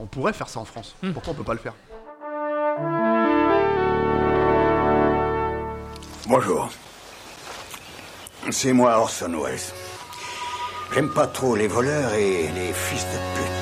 On 0.00 0.06
pourrait 0.06 0.32
faire 0.32 0.48
ça 0.48 0.60
en 0.60 0.64
France. 0.64 0.96
Hmm. 1.02 1.12
Pourquoi 1.12 1.34
on 1.34 1.36
peut 1.36 1.44
pas 1.44 1.52
le 1.52 1.58
faire? 1.58 1.74
Bonjour. 6.26 6.70
C'est 8.50 8.72
moi 8.72 8.98
Orson 8.98 9.32
Welles. 9.42 9.58
J'aime 10.94 11.10
pas 11.10 11.26
trop 11.26 11.54
les 11.54 11.68
voleurs 11.68 12.14
et 12.14 12.48
les 12.48 12.72
fils 12.72 13.04
de 13.04 13.18
pute. 13.36 13.59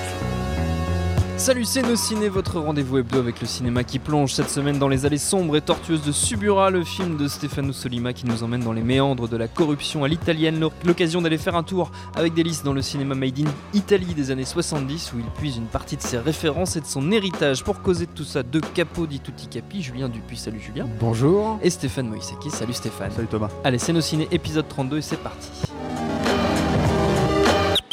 Salut, 1.39 1.65
c'est 1.65 1.83
Nos 1.83 1.95
Ciné, 1.95 2.29
votre 2.29 2.59
rendez-vous 2.59 2.99
hebdo 2.99 3.21
avec 3.21 3.41
le 3.41 3.47
cinéma 3.47 3.85
qui 3.85 4.01
plonge 4.01 4.35
cette 4.35 4.51
semaine 4.51 4.81
dans 4.81 4.89
les 4.89 5.07
allées 5.07 5.19
sombres 5.19 5.57
et 5.57 5.61
tortueuses 5.61 6.03
de 6.03 6.11
Subura, 6.11 6.69
le 6.71 6.83
film 6.83 7.17
de 7.17 7.29
Stefano 7.29 7.73
Solima 7.73 8.13
qui 8.13 8.27
nous 8.27 8.43
emmène 8.43 8.65
dans 8.65 8.73
les 8.73 8.83
méandres 8.83 9.29
de 9.29 9.37
la 9.37 9.47
corruption 9.47 10.03
à 10.03 10.09
l'italienne. 10.09 10.69
L'occasion 10.85 11.23
d'aller 11.23 11.39
faire 11.39 11.55
un 11.55 11.63
tour 11.63 11.93
avec 12.17 12.35
Délice 12.35 12.65
dans 12.65 12.73
le 12.73 12.83
cinéma 12.83 13.15
made 13.15 13.39
in 13.39 13.51
Italy 13.73 14.15
des 14.15 14.33
années 14.33 14.45
70 14.45 15.13
où 15.15 15.21
il 15.21 15.31
puise 15.37 15.57
une 15.57 15.67
partie 15.67 15.97
de 15.97 16.03
ses 16.03 16.19
références 16.19 16.75
et 16.75 16.81
de 16.81 16.87
son 16.87 17.13
héritage. 17.13 17.63
Pour 17.63 17.83
causer 17.83 18.07
de 18.07 18.13
tout 18.13 18.25
ça, 18.25 18.43
deux 18.43 18.61
capots 18.61 19.07
di 19.07 19.21
tutti 19.21 19.47
capi, 19.47 19.81
Julien 19.81 20.09
Dupuis, 20.09 20.39
salut 20.39 20.61
Julien. 20.61 20.89
Bonjour. 20.99 21.61
Et 21.63 21.71
Stéphane 21.71 22.09
Moïsaki, 22.09 22.51
salut 22.51 22.75
Stéphane. 22.75 23.13
Salut 23.13 23.29
Thomas. 23.29 23.51
Allez, 23.63 23.79
c'est 23.79 23.93
Nos 23.93 24.01
Ciné, 24.01 24.27
épisode 24.33 24.67
32 24.67 24.99
et 24.99 25.03
c'est 25.03 25.23
parti. 25.23 25.51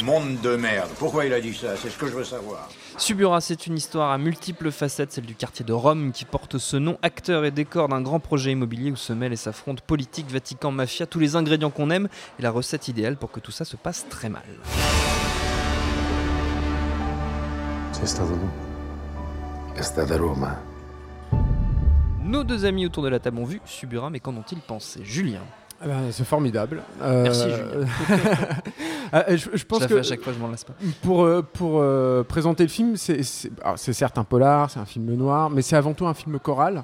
Monde 0.05 0.39
de 0.41 0.55
merde. 0.55 0.91
Pourquoi 0.99 1.25
il 1.25 1.33
a 1.33 1.41
dit 1.41 1.55
ça? 1.55 1.75
C'est 1.75 1.89
ce 1.89 1.97
que 1.97 2.05
je 2.05 2.11
veux 2.11 2.23
savoir. 2.23 2.69
Subura, 2.95 3.41
c'est 3.41 3.65
une 3.65 3.75
histoire 3.75 4.11
à 4.11 4.19
multiples 4.19 4.69
facettes, 4.69 5.11
celle 5.11 5.25
du 5.25 5.33
quartier 5.33 5.65
de 5.65 5.73
Rome 5.73 6.11
qui 6.11 6.25
porte 6.25 6.59
ce 6.59 6.77
nom, 6.77 6.99
acteur 7.01 7.43
et 7.43 7.49
décor 7.49 7.87
d'un 7.87 8.01
grand 8.01 8.19
projet 8.19 8.51
immobilier 8.51 8.91
où 8.91 8.95
se 8.95 9.13
mêlent 9.13 9.33
et 9.33 9.35
s'affrontent 9.35 9.81
politique, 9.87 10.29
Vatican, 10.29 10.69
mafia, 10.69 11.07
tous 11.07 11.17
les 11.17 11.35
ingrédients 11.35 11.71
qu'on 11.71 11.89
aime 11.89 12.07
et 12.37 12.43
la 12.43 12.51
recette 12.51 12.87
idéale 12.87 13.17
pour 13.17 13.31
que 13.31 13.39
tout 13.39 13.49
ça 13.51 13.65
se 13.65 13.77
passe 13.77 14.05
très 14.07 14.29
mal. 14.29 14.43
Sei 17.93 18.05
stato 18.05 18.33
tu? 18.33 19.79
È 19.79 19.81
stata 19.81 20.17
Roma. 20.17 20.61
Nos 22.21 22.43
deux 22.43 22.65
amis 22.65 22.85
autour 22.85 23.01
de 23.01 23.09
la 23.09 23.19
table 23.19 23.39
ont 23.39 23.45
vu 23.45 23.59
Subura, 23.65 24.11
mais 24.11 24.19
qu'en 24.19 24.35
ont-ils 24.35 24.59
pensé? 24.59 24.99
Julien, 25.03 25.41
Eh 25.85 25.87
ben, 25.87 26.11
c'est 26.11 26.25
formidable. 26.25 26.81
Euh, 27.01 27.23
Merci, 27.23 27.43
Julien. 27.43 27.87
ah, 29.13 29.23
je, 29.35 29.49
je 29.53 29.65
pense 29.65 29.83
je 29.83 29.87
que 29.87 29.93
à 29.99 30.03
chaque 30.03 30.21
fois, 30.21 30.33
je 30.33 30.39
m'en 30.39 30.47
lasse 30.47 30.63
pas. 30.63 30.73
pour, 31.03 31.23
euh, 31.23 31.41
pour 31.43 31.79
euh, 31.79 32.23
présenter 32.23 32.63
le 32.63 32.69
film, 32.69 32.95
c'est 32.97 33.21
certes 33.75 34.17
un 34.17 34.23
polar, 34.23 34.71
c'est 34.71 34.79
un 34.79 34.85
film 34.85 35.13
noir, 35.13 35.49
mais 35.51 35.61
c'est 35.61 35.75
avant 35.75 35.93
tout 35.93 36.07
un 36.07 36.13
film 36.15 36.39
choral. 36.39 36.83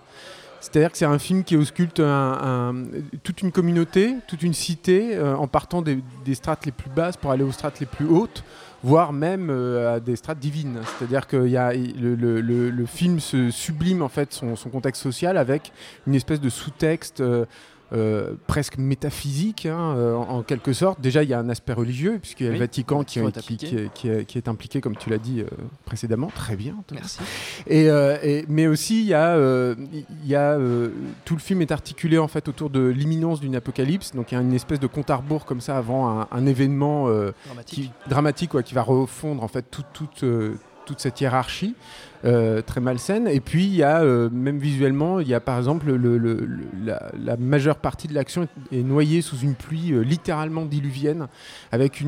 C'est-à-dire 0.60 0.92
que 0.92 0.98
c'est 1.00 1.06
un 1.06 1.18
film 1.18 1.44
qui 1.44 1.58
ausculte 1.58 2.00
un- 2.00 2.04
un- 2.44 2.86
toute 3.24 3.42
une 3.42 3.52
communauté, 3.52 4.16
toute 4.28 4.44
une 4.44 4.54
cité, 4.54 5.16
euh, 5.18 5.36
en 5.36 5.48
partant 5.48 5.82
des, 5.82 5.98
des 6.24 6.36
strates 6.36 6.68
les 6.68 6.72
plus 6.72 6.92
basses 6.92 7.18
pour 7.18 7.32
aller 7.32 7.44
aux 7.44 7.52
strates 7.52 7.80
les 7.80 7.88
plus 7.88 8.06
hautes, 8.06 8.44
voire 8.84 9.12
même 9.12 9.48
euh, 9.50 9.96
à 9.96 10.00
des 10.00 10.16
strates 10.16 10.38
divines. 10.38 10.78
C'est-à-dire 11.00 11.26
que 11.26 11.48
il 11.48 11.52
y 11.52 11.58
a, 11.58 11.74
le, 11.74 12.14
le- 12.14 12.42
le- 12.42 12.70
le 12.70 12.86
film 12.86 13.20
se 13.20 13.50
sublime 13.50 14.04
en 14.04 14.10
fait 14.10 14.32
son, 14.34 14.56
son 14.56 14.70
contexte 14.70 15.02
social 15.02 15.36
avec 15.38 15.72
une 16.06 16.14
espèce 16.14 16.40
de 16.40 16.50
sous-texte. 16.50 17.22
euh, 17.22 17.46
euh, 17.94 18.34
presque 18.48 18.78
métaphysique 18.78 19.66
hein, 19.66 19.96
euh, 19.98 20.16
en, 20.16 20.44
quelque 20.44 20.74
sorte. 20.74 21.02
Déjà, 21.02 21.24
il 21.24 21.30
y 21.30 21.34
a 21.34 21.40
un 21.40 21.50
aspect 21.50 21.74
religieux, 21.74 22.20
puisqu'il 22.22 22.46
y 22.46 22.48
a 22.48 22.52
Oui, 22.52 22.58
le 22.58 22.64
Vatican 22.64 23.04
qui, 23.04 23.20
est- 23.20 24.26
qui 24.26 24.42
impliqué, 24.48 24.82
comme 24.82 24.96
tu 24.96 25.10
l'as 25.10 25.18
dit 25.18 25.42
euh, 25.42 25.46
précédemment. 25.86 26.28
Très 26.34 26.56
bien. 26.56 26.76
Merci. 26.94 27.20
Et, 27.68 27.86
et- 27.86 28.46
mais 28.48 28.68
aussi, 28.68 29.02
il 29.02 29.08
y 29.08 29.14
a, 29.14 29.36
il 29.38 30.28
y 30.28 30.36
a 30.36 30.58
tout 31.26 31.36
le 31.36 31.40
film 31.42 31.62
est 31.62 31.72
articulé 31.72 32.18
en 32.18 32.28
fait 32.28 32.48
autour 32.48 32.70
de 32.70 32.88
l'imminence 32.88 33.40
d'une 33.40 33.56
apocalypse. 33.56 34.14
Donc 34.16 34.32
il 34.32 34.36
y 34.36 34.38
a 34.38 34.42
une 34.42 34.54
espèce 34.54 34.80
de 34.80 34.88
compte 34.88 35.10
à 35.10 35.16
rebours 35.18 35.46
comme 35.46 35.62
ça 35.62 35.78
avant 35.78 36.08
un, 36.22 36.28
un 36.32 36.46
événement 36.46 37.08
dramatique 38.10 38.54
ouais, 38.54 38.64
qui 38.64 38.74
va 38.74 38.82
refondre 38.84 39.44
en 39.44 39.48
fait 39.48 39.66
toute 39.72 41.00
cette 41.00 41.22
hiérarchie 41.22 41.76
euh, 42.26 42.62
très 42.62 42.82
malsaine. 42.82 43.28
Et 43.28 43.40
puis 43.40 43.66
il 43.66 43.76
y 43.76 43.84
a 43.84 44.02
euh, 44.02 44.30
même 44.32 44.58
visuellement, 44.60 45.20
il 45.20 45.28
y 45.28 45.34
a 45.34 45.40
par 45.40 45.58
exemple 45.58 45.88
le- 45.88 46.18
le- 46.18 46.18
le- 46.18 46.70
la, 46.86 47.38
majeure 47.38 47.78
partie 47.78 48.08
de 48.08 48.14
l'action 48.14 48.48
est, 48.72 48.84
noyée 48.84 49.22
sous 49.22 49.38
une 49.38 49.56
pluie 49.56 49.92
euh, 49.94 50.02
littéralement 50.02 50.66
diluvienne, 50.66 51.28
avec 51.72 52.04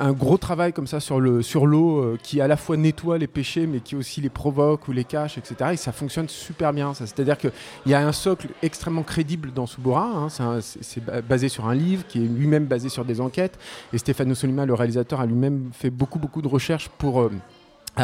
un 0.00 0.12
gros 0.12 0.38
travail 0.38 0.72
comme 0.72 0.88
ça 0.88 0.98
sur 1.00 1.20
le 1.20 1.40
sur 1.40 1.64
l'eau 1.66 2.16
qui 2.22 2.40
à 2.40 2.48
la 2.48 2.56
fois 2.56 2.76
nettoie 2.76 3.16
les 3.16 3.28
péchés 3.28 3.66
mais 3.68 3.78
qui 3.78 3.94
aussi 3.94 4.20
les 4.20 4.28
provoque 4.28 4.88
ou 4.88 4.92
les 4.92 5.04
cache 5.04 5.38
etc 5.38 5.70
et 5.74 5.76
ça 5.76 5.92
fonctionne 5.92 6.28
super 6.28 6.72
bien 6.72 6.92
c'est 6.94 7.20
à 7.20 7.22
dire 7.22 7.38
que 7.38 7.46
il 7.86 7.92
y 7.92 7.94
a 7.94 8.04
un 8.04 8.10
socle 8.10 8.48
extrêmement 8.62 9.04
crédible 9.04 9.52
dans 9.52 9.66
Subura 9.66 10.04
hein, 10.04 10.28
c'est 10.60 11.04
basé 11.28 11.48
sur 11.48 11.68
un 11.68 11.74
livre 11.76 12.04
qui 12.08 12.18
est 12.24 12.26
lui-même 12.26 12.66
basé 12.66 12.88
sur 12.88 13.04
des 13.04 13.20
enquêtes. 13.20 13.58
Et 13.92 13.98
Stefano 13.98 14.34
Solima 14.34 14.66
le 14.66 14.74
réalisateur 14.74 15.20
a 15.20 15.26
lui-même 15.26 15.70
fait 15.72 15.90
beaucoup 15.90 16.18
beaucoup 16.18 16.42
de 16.42 16.48
recherches 16.48 16.88
pour 16.98 17.30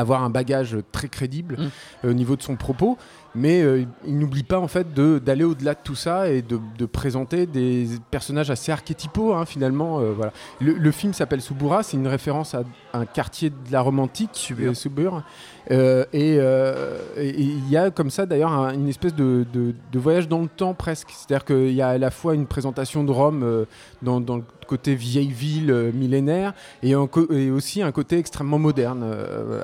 avoir 0.00 0.22
un 0.22 0.31
bagage 0.31 0.77
très 0.93 1.09
crédible 1.09 1.56
Mm. 1.59 1.62
euh, 2.05 2.10
au 2.10 2.15
niveau 2.15 2.37
de 2.37 2.43
son 2.43 2.56
propos 2.56 2.97
mais 3.34 3.62
euh, 3.62 3.84
il 4.06 4.19
n'oublie 4.19 4.44
pas 4.44 4.59
en 4.60 4.69
fait 4.69 4.94
d'aller 4.94 5.43
au-delà 5.44 5.75
de 5.75 5.78
tout 5.82 5.94
ça 5.97 6.28
et 6.31 6.41
de, 6.43 6.59
de 6.78 6.87
présenter 6.87 7.47
des 7.47 7.87
personnages 8.10 8.50
assez 8.50 8.71
archétypaux 8.72 9.34
hein, 9.34 9.44
finalement 9.44 9.99
euh, 10.00 10.12
voilà 10.12 10.33
le, 10.60 10.72
le 10.75 10.91
film 10.93 11.12
s'appelle 11.12 11.41
Subura, 11.41 11.83
c'est 11.83 11.97
une 11.97 12.06
référence 12.06 12.54
à 12.54 12.62
un 12.94 13.05
quartier 13.06 13.50
de 13.50 13.56
la 13.72 13.81
romantique, 13.81 14.31
Subur. 14.32 14.71
euh, 14.71 14.75
Subur. 14.75 15.22
Euh, 15.71 16.05
et 16.12 16.37
euh, 16.38 16.99
et- 17.16 17.31
il 17.41 17.69
y 17.71 17.77
a 17.77 17.91
comme 17.91 18.10
ça 18.10 18.27
d'ailleurs 18.27 18.53
un- 18.53 18.72
une 18.75 18.88
espèce 18.88 19.15
de, 19.15 19.44
de- 19.53 19.75
de 19.93 19.99
voyage 19.99 20.28
dans 20.28 20.41
le 20.43 20.49
temps 20.49 20.75
presque. 20.75 21.09
C'est-à-dire 21.10 21.44
qu'il 21.44 21.72
y 21.72 21.81
a 21.83 21.88
à 21.88 21.99
la 21.99 22.10
fois 22.10 22.34
une 22.34 22.47
présentation 22.47 23.03
de 23.04 23.10
Rome 23.10 23.43
euh, 23.43 23.65
dans, 24.03 24.21
dans 24.21 24.37
le 24.37 24.44
côté 24.66 24.94
vieille 24.94 25.31
ville 25.33 25.71
euh, 25.71 25.91
millénaire 25.93 26.54
et, 26.83 26.94
en 26.94 27.09
et 27.31 27.50
aussi 27.50 27.83
un 27.83 27.93
côté 27.93 28.19
extrêmement 28.19 28.59
moderne. 28.59 29.04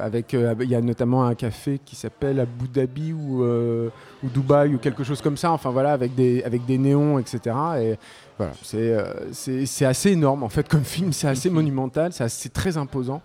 avec, 0.00 0.32
il 0.34 0.68
y 0.70 0.74
a 0.74 0.80
notamment 0.80 1.24
un 1.24 1.34
café 1.34 1.80
qui 1.84 1.96
s'appelle 1.96 2.40
Abu 2.40 2.68
Dhabi 2.68 3.12
ou, 3.12 3.42
ou 3.44 4.28
Dubaï 4.28 4.74
ou 4.74 4.78
quelque 4.78 5.04
chose 5.04 5.20
comme 5.22 5.36
ça. 5.36 5.52
Enfin 5.52 5.70
voilà, 5.70 5.92
avec 5.92 6.14
des, 6.14 6.42
avec 6.44 6.64
des 6.66 6.78
néons, 6.78 7.18
etc. 7.18 7.54
Et, 7.80 7.98
voilà, 8.40 8.52
c'est 8.62 8.78
euh, 8.94 9.04
c'est 9.32 9.84
assez 9.84 10.12
énorme 10.12 10.42
en 10.42 10.48
fait 10.48 10.66
comme 10.66 10.82
film, 10.84 11.12
c'est 11.12 11.28
assez 11.28 11.50
monumental, 11.50 12.10
c'est 12.12 12.52
très 12.52 12.78
imposant 12.78 13.20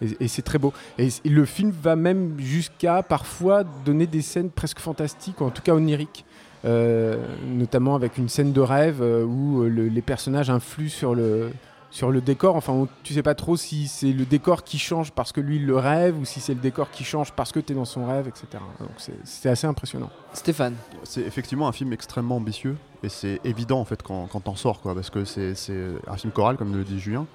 et, 0.00 0.06
et 0.20 0.28
c'est 0.28 0.42
très 0.42 0.58
beau. 0.58 0.72
Et, 0.98 1.08
le 1.24 1.44
film 1.44 1.72
va 1.82 1.96
même 1.96 2.36
jusqu'à 2.38 3.02
parfois 3.02 3.64
donner 3.84 4.06
des 4.06 4.22
scènes 4.22 4.50
presque 4.50 4.78
fantastiques, 4.78 5.40
ou 5.40 5.44
en 5.46 5.50
tout 5.50 5.62
cas 5.62 5.74
oniriques. 5.74 6.24
Euh, 6.64 7.16
notamment 7.44 7.96
avec 7.96 8.18
une 8.18 8.28
scène 8.28 8.52
de 8.52 8.60
rêve 8.60 9.02
euh, 9.02 9.24
où 9.24 9.62
le- 9.64 9.88
les 9.88 10.00
personnages 10.00 10.48
influent 10.48 10.88
sur 10.88 11.12
le, 11.12 11.50
sur 11.92 12.10
le 12.10 12.20
décor. 12.20 12.56
Enfin, 12.56 12.72
on- 12.72 12.88
tu 13.04 13.12
sais 13.14 13.22
pas 13.22 13.34
trop 13.36 13.56
si 13.56 13.86
c'est 13.86 14.12
le 14.12 14.24
décor 14.24 14.64
qui 14.64 14.78
change 14.78 15.12
parce 15.12 15.30
que 15.30 15.40
lui 15.40 15.56
il 15.56 15.66
le 15.66 15.76
rêve 15.76 16.18
ou 16.18 16.24
si 16.24 16.40
c'est 16.40 16.54
le 16.54 16.60
décor 16.60 16.90
qui 16.90 17.04
change 17.04 17.30
parce 17.32 17.52
que 17.52 17.60
tu 17.60 17.72
es 17.72 17.76
dans 17.76 17.84
son 17.84 18.06
rêve, 18.06 18.26
etc. 18.28 18.46
Donc 18.80 18.88
c'est- 19.24 19.48
assez 19.48 19.66
impressionnant. 19.66 20.10
Stéphane, 20.32 20.74
C'est 21.04 21.20
effectivement 21.20 21.68
un 21.68 21.72
film 21.72 21.92
extrêmement 21.92 22.36
ambitieux 22.36 22.76
et 23.04 23.08
c'est 23.10 23.40
évident 23.44 23.78
en 23.78 23.84
fait 23.84 24.02
quand, 24.02 24.26
quand 24.26 24.40
t'en 24.40 24.56
sors 24.56 24.80
quoi 24.80 24.94
parce 24.94 25.10
que 25.10 25.24
c'est 25.26 25.54
c'est 25.54 25.76
un 26.06 26.16
film 26.16 26.32
choral 26.32 26.56
comme 26.56 26.74
le 26.74 26.82
dit 26.84 26.98
Julien 26.98 27.26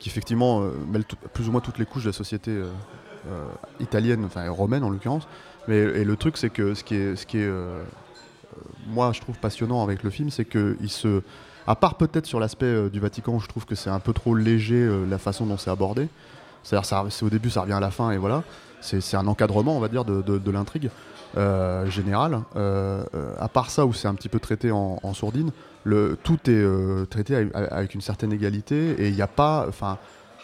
qui 0.00 0.08
effectivement 0.08 0.60
euh, 0.62 0.72
mêle 0.90 1.04
tout- 1.04 1.16
plus 1.32 1.48
ou 1.48 1.52
moins 1.52 1.60
toutes 1.60 1.78
les 1.78 1.86
couches 1.86 2.02
de 2.04 2.08
la 2.08 2.12
société 2.14 2.50
euh, 2.50 2.68
euh, 3.28 3.46
italienne 3.80 4.24
enfin 4.24 4.48
romaine 4.50 4.82
en 4.82 4.90
l'occurrence 4.90 5.28
mais 5.68 5.76
et 5.76 6.04
le 6.04 6.16
truc 6.16 6.36
c'est 6.38 6.50
que 6.50 6.74
ce 6.74 6.82
qui 6.82 6.94
est 6.96 7.14
ce 7.16 7.26
qui 7.26 7.38
est 7.38 7.50
moi 8.88 9.12
je 9.12 9.20
trouve 9.20 9.38
passionnant 9.38 9.82
avec 9.82 10.02
le 10.02 10.10
film 10.10 10.30
c'est 10.30 10.44
que 10.46 10.76
il 10.80 10.90
se 10.90 11.22
à 11.66 11.74
part 11.74 11.94
peut-être 11.94 12.26
sur 12.26 12.40
l'aspect 12.40 12.66
euh, 12.66 12.88
du 12.88 13.00
Vatican 13.00 13.34
où 13.34 13.40
je 13.40 13.48
trouve 13.48 13.66
que 13.66 13.74
c'est 13.74 13.90
un 13.90 14.00
peu 14.00 14.12
trop 14.12 14.34
léger 14.34 14.76
euh, 14.76 15.04
la 15.08 15.18
façon 15.18 15.46
dont 15.46 15.56
c'est 15.56 15.70
abordé 15.70 16.08
c'est-à-dire 16.62 17.10
c'est 17.10 17.24
au 17.24 17.30
début 17.30 17.50
ça 17.50 17.62
revient 17.62 17.74
à 17.74 17.80
la 17.80 17.90
fin 17.90 18.10
et 18.10 18.18
voilà 18.18 18.42
c'est 18.80 19.16
un 19.16 19.26
encadrement 19.26 19.76
on 19.76 19.80
va 19.80 19.88
dire 19.88 20.04
de, 20.04 20.50
l'intrigue 20.50 20.90
euh, 21.36 21.86
générale. 21.90 22.40
Euh, 22.56 23.04
à 23.38 23.48
part 23.48 23.70
ça, 23.70 23.84
où 23.84 23.92
c'est 23.92 24.08
un 24.08 24.14
petit 24.14 24.30
peu 24.30 24.40
traité 24.40 24.72
en, 24.72 25.12
sourdine, 25.12 25.50
le, 25.84 26.16
tout 26.22 26.38
est 26.50 27.10
traité 27.10 27.50
avec 27.54 27.94
une 27.94 28.00
certaine 28.00 28.32
égalité 28.32 28.94
et 28.98 29.08
il 29.08 29.14
n'y 29.14 29.20
a 29.20 29.26
pas, 29.26 29.66
enfin, 29.68 29.98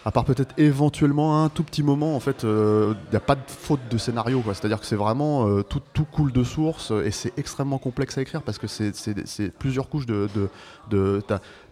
à 0.07 0.13
part 0.13 0.25
peut-être 0.25 0.55
éventuellement 0.57 1.43
un 1.43 1.49
tout 1.49 1.65
petit 1.65 1.83
moment, 1.83 2.15
en 2.15 2.21
fait, 2.21 2.45
euh, 2.45 2.95
il 3.09 3.11
n'y 3.11 3.17
a 3.17 3.21
pas 3.21 3.35
de 3.35 3.41
faute 3.49 3.81
de 3.91 3.99
scénario. 3.99 4.41
C'est-à-dire 4.47 4.79
que 4.79 4.87
c'est 4.87 4.95
vraiment 4.95 5.49
euh, 5.49 5.63
tout, 5.63 5.83
tout 5.93 6.05
coule 6.05 6.31
de 6.33 6.45
source 6.45 6.93
et 7.05 7.11
c'est 7.11 7.37
extrêmement 7.37 7.79
complexe 7.79 8.17
à 8.17 8.23
écrire 8.23 8.43
parce 8.43 8.57
que 8.59 8.69
c'est- 8.69 9.51
plusieurs 9.59 9.89
couches 9.89 10.07
de 10.07 11.21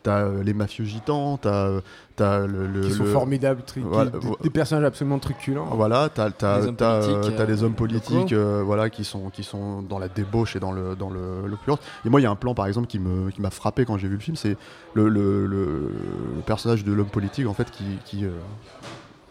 t'as- 0.05 0.19
euh, 0.27 0.43
les 0.45 0.55
mafieux 0.55 0.85
gitans, 0.85 1.37
t'as 1.37 1.81
as 2.21 2.47
le, 2.47 2.69
le- 2.69 2.83
qui 2.83 2.93
sont 2.93 3.03
le- 3.03 3.11
formidables, 3.11 3.63
tri- 3.63 3.81
qui- 3.81 3.87
Voilà, 3.89 4.13
des, 4.43 4.51
personnages 4.51 4.85
absolument 4.85 5.19
truculents. 5.19 5.65
voilà, 5.73 6.09
t'as 6.09 6.27
as, 6.43 6.61
Les 6.61 6.67
hommes 6.69 6.77
politiques, 6.77 7.49
les 7.49 7.63
euh, 7.63 7.67
hommes 7.67 7.75
politiques 7.75 8.33
euh, 8.33 8.63
voilà, 8.65 8.89
qui, 8.91 9.03
sont, 9.03 9.31
qui 9.31 9.43
sont 9.43 9.83
dans 9.83 9.99
la 9.99 10.07
débauche 10.09 10.55
et 10.55 10.61
dans 10.61 10.71
le 10.71 10.95
dans 10.95 11.11
le- 11.11 11.49
l'opulence. 11.49 11.81
Et 12.05 12.09
moi, 12.11 12.21
il 12.21 12.23
y 12.23 12.27
a 12.27 12.31
un 12.31 12.37
plan, 12.37 12.55
par 12.55 12.67
exemple, 12.67 12.87
qui 12.87 13.01
me 13.01 13.31
qui 13.33 13.41
m'a 13.41 13.51
frappé 13.51 13.85
quand 13.85 13.99
j'ai 13.99 14.07
vu 14.07 14.15
le 14.15 14.21
film, 14.21 14.37
c'est 14.37 14.57
le, 14.95 15.09
le, 15.09 15.47
le- 15.47 15.91
le 16.37 16.43
personnage 16.47 16.85
de 16.85 16.93
l'homme 16.93 17.09
politique, 17.09 17.49
en 17.49 17.55
fait, 17.55 17.69
qui, 17.73 17.85
qui, 18.05 18.25
euh, 18.25 18.31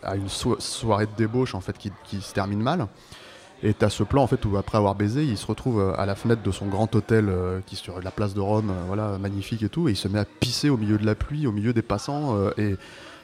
a 0.04 0.18
une 0.18 0.28
so- 0.28 0.60
soirée 0.60 1.06
de 1.06 1.12
débauche, 1.16 1.56
en 1.56 1.62
fait, 1.62 1.78
qui, 1.78 1.90
qui 2.04 2.20
se 2.20 2.34
termine 2.34 2.62
mal. 2.62 2.88
Et 3.66 3.74
t'as 3.74 3.90
ce 3.90 4.04
plan, 4.04 4.24
en 4.24 4.28
fait, 4.28 4.44
où 4.46 4.58
après 4.58 4.78
avoir 4.78 4.94
baisé, 4.94 5.24
il 5.24 5.38
se 5.38 5.48
retrouve 5.48 5.80
euh, 5.80 5.94
à 5.98 6.06
la 6.06 6.16
fenêtre 6.16 6.44
de 6.44 6.52
son 6.52 6.66
grand 6.66 6.94
hôtel 6.96 7.30
euh, 7.30 7.62
qui 7.66 7.76
est 7.76 7.78
sur 7.78 8.02
la 8.02 8.12
place 8.12 8.34
de 8.34 8.42
Rome, 8.42 8.70
euh, 8.70 8.84
voilà, 8.88 9.18
magnifique 9.18 9.64
et 9.64 9.70
tout, 9.70 9.88
et 9.88 9.94
il 9.94 9.96
se 9.96 10.10
met 10.10 10.20
à 10.20 10.26
pisser 10.26 10.70
au 10.70 10.76
milieu 10.76 10.98
de 10.98 11.06
la 11.06 11.16
pluie, 11.16 11.48
au 11.48 11.54
milieu 11.54 11.72
des 11.72 11.82
passants, 11.82 12.36
euh, 12.38 12.52
et 12.58 12.76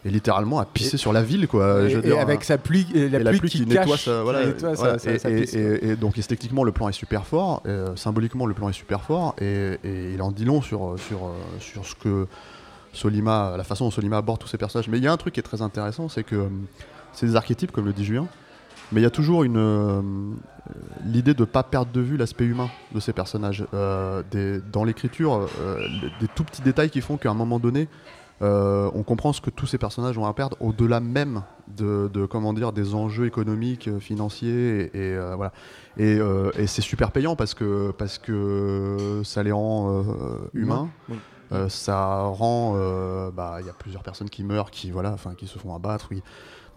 et 0.05 0.09
littéralement 0.11 0.59
à 0.59 0.65
pisser 0.65 0.95
sur 0.95 1.11
la 1.11 1.21
ville, 1.21 1.49
quoi. 1.49 1.81
Et, 1.81 1.89
je 1.89 1.97
veux 1.97 2.05
et 2.05 2.07
dire, 2.07 2.19
avec 2.21 2.45
sa 2.45 2.57
pluie, 2.57 2.87
et 2.95 3.09
la, 3.09 3.19
pluie, 3.31 3.39
pluie 3.39 3.49
qui, 3.49 3.57
qui 3.57 3.65
nettoie 3.65 3.97
ça, 3.97 4.23
voilà, 4.23 4.43
et, 4.43 5.95
donc 5.97 6.17
esthétiquement 6.17 6.63
le 6.63 6.71
plan 6.71 6.87
est 6.87 6.93
super 6.93 7.25
fort, 7.25 7.63
symboliquement 7.97 8.45
le 8.45 8.53
plan 8.53 8.69
est 8.69 8.73
super 8.73 9.01
fort, 9.01 9.35
et, 9.41 9.77
il 9.83 10.21
en 10.21 10.31
dit 10.31 10.45
long 10.45 10.61
sur, 10.61 10.95
sur, 10.97 11.33
sur 11.59 11.85
ce 11.85 11.95
que 11.95 12.27
Solima, 12.93 13.55
la 13.57 13.65
façon 13.65 13.83
dont 13.83 13.91
Solima 13.91 14.15
aborde 14.15 14.39
tous 14.39 14.47
ces 14.47 14.57
personnages. 14.57 14.87
Mais 14.87 14.99
il 14.99 15.03
y 15.03 15.07
a 15.07 15.11
un 15.11 15.17
truc 15.17 15.33
qui 15.33 15.41
est 15.41 15.43
très 15.43 15.61
intéressant, 15.61 16.07
c'est 16.07 16.23
que 16.23 16.47
c'est 17.11 17.25
des 17.25 17.35
archétypes, 17.35 17.73
comme 17.73 17.85
le 17.85 17.91
dit 17.91 18.05
Julien, 18.05 18.27
mais 18.91 19.01
il 19.01 19.03
y 19.03 19.07
a 19.07 19.11
toujours 19.11 19.43
une 19.43 19.57
euh, 19.57 20.01
l'idée 21.05 21.33
de 21.33 21.41
ne 21.41 21.45
pas 21.45 21.63
perdre 21.63 21.91
de 21.91 22.01
vue 22.01 22.17
l'aspect 22.17 22.45
humain 22.45 22.69
de 22.93 22.99
ces 22.99 23.13
personnages. 23.13 23.65
Euh, 23.73 24.23
des- 24.31 24.59
dans 24.59 24.83
l'écriture, 24.83 25.47
euh, 25.61 25.87
des 26.19 26.27
tout 26.27 26.43
petits 26.43 26.61
détails 26.61 26.89
qui 26.89 27.01
font 27.01 27.17
qu'à 27.17 27.31
un 27.31 27.33
moment 27.35 27.59
donné, 27.59 27.87
on 28.41 29.03
comprend 29.03 29.33
ce 29.33 29.41
que 29.41 29.49
tous 29.49 29.65
ces 29.67 29.77
personnages 29.77 30.17
ont 30.17 30.25
à 30.25 30.33
perdre 30.33 30.55
au-delà 30.61 31.01
même 31.01 31.43
de, 31.67 32.09
de, 32.13 32.25
comment 32.25 32.53
dire 32.53 32.71
des 32.71 32.95
enjeux 32.95 33.25
économiques, 33.25 33.89
financiers 33.99 34.89
et, 34.93 35.09
et, 35.11 35.17
voilà. 35.35 35.51
Et, 35.97 36.19
et 36.57 36.67
c'est 36.67 36.81
super 36.81 37.11
payant 37.11 37.35
parce 37.35 37.53
que 37.53 37.91
parce 37.97 38.17
que 38.17 39.21
ça 39.25 39.43
les 39.43 39.51
rend 39.51 40.05
humains. 40.53 40.87
Oui. 41.09 41.17
Ça 41.67 42.21
rend, 42.21 42.75
bah, 43.31 43.57
il 43.59 43.65
y 43.65 43.69
a 43.69 43.73
plusieurs 43.73 44.03
personnes 44.03 44.29
qui 44.29 44.43
meurent, 44.43 44.71
qui 44.71 44.89
voilà, 44.91 45.11
enfin, 45.11 45.33
qui 45.35 45.47
se 45.47 45.59
font 45.59 45.75
abattre. 45.75 46.07
Oui. 46.11 46.23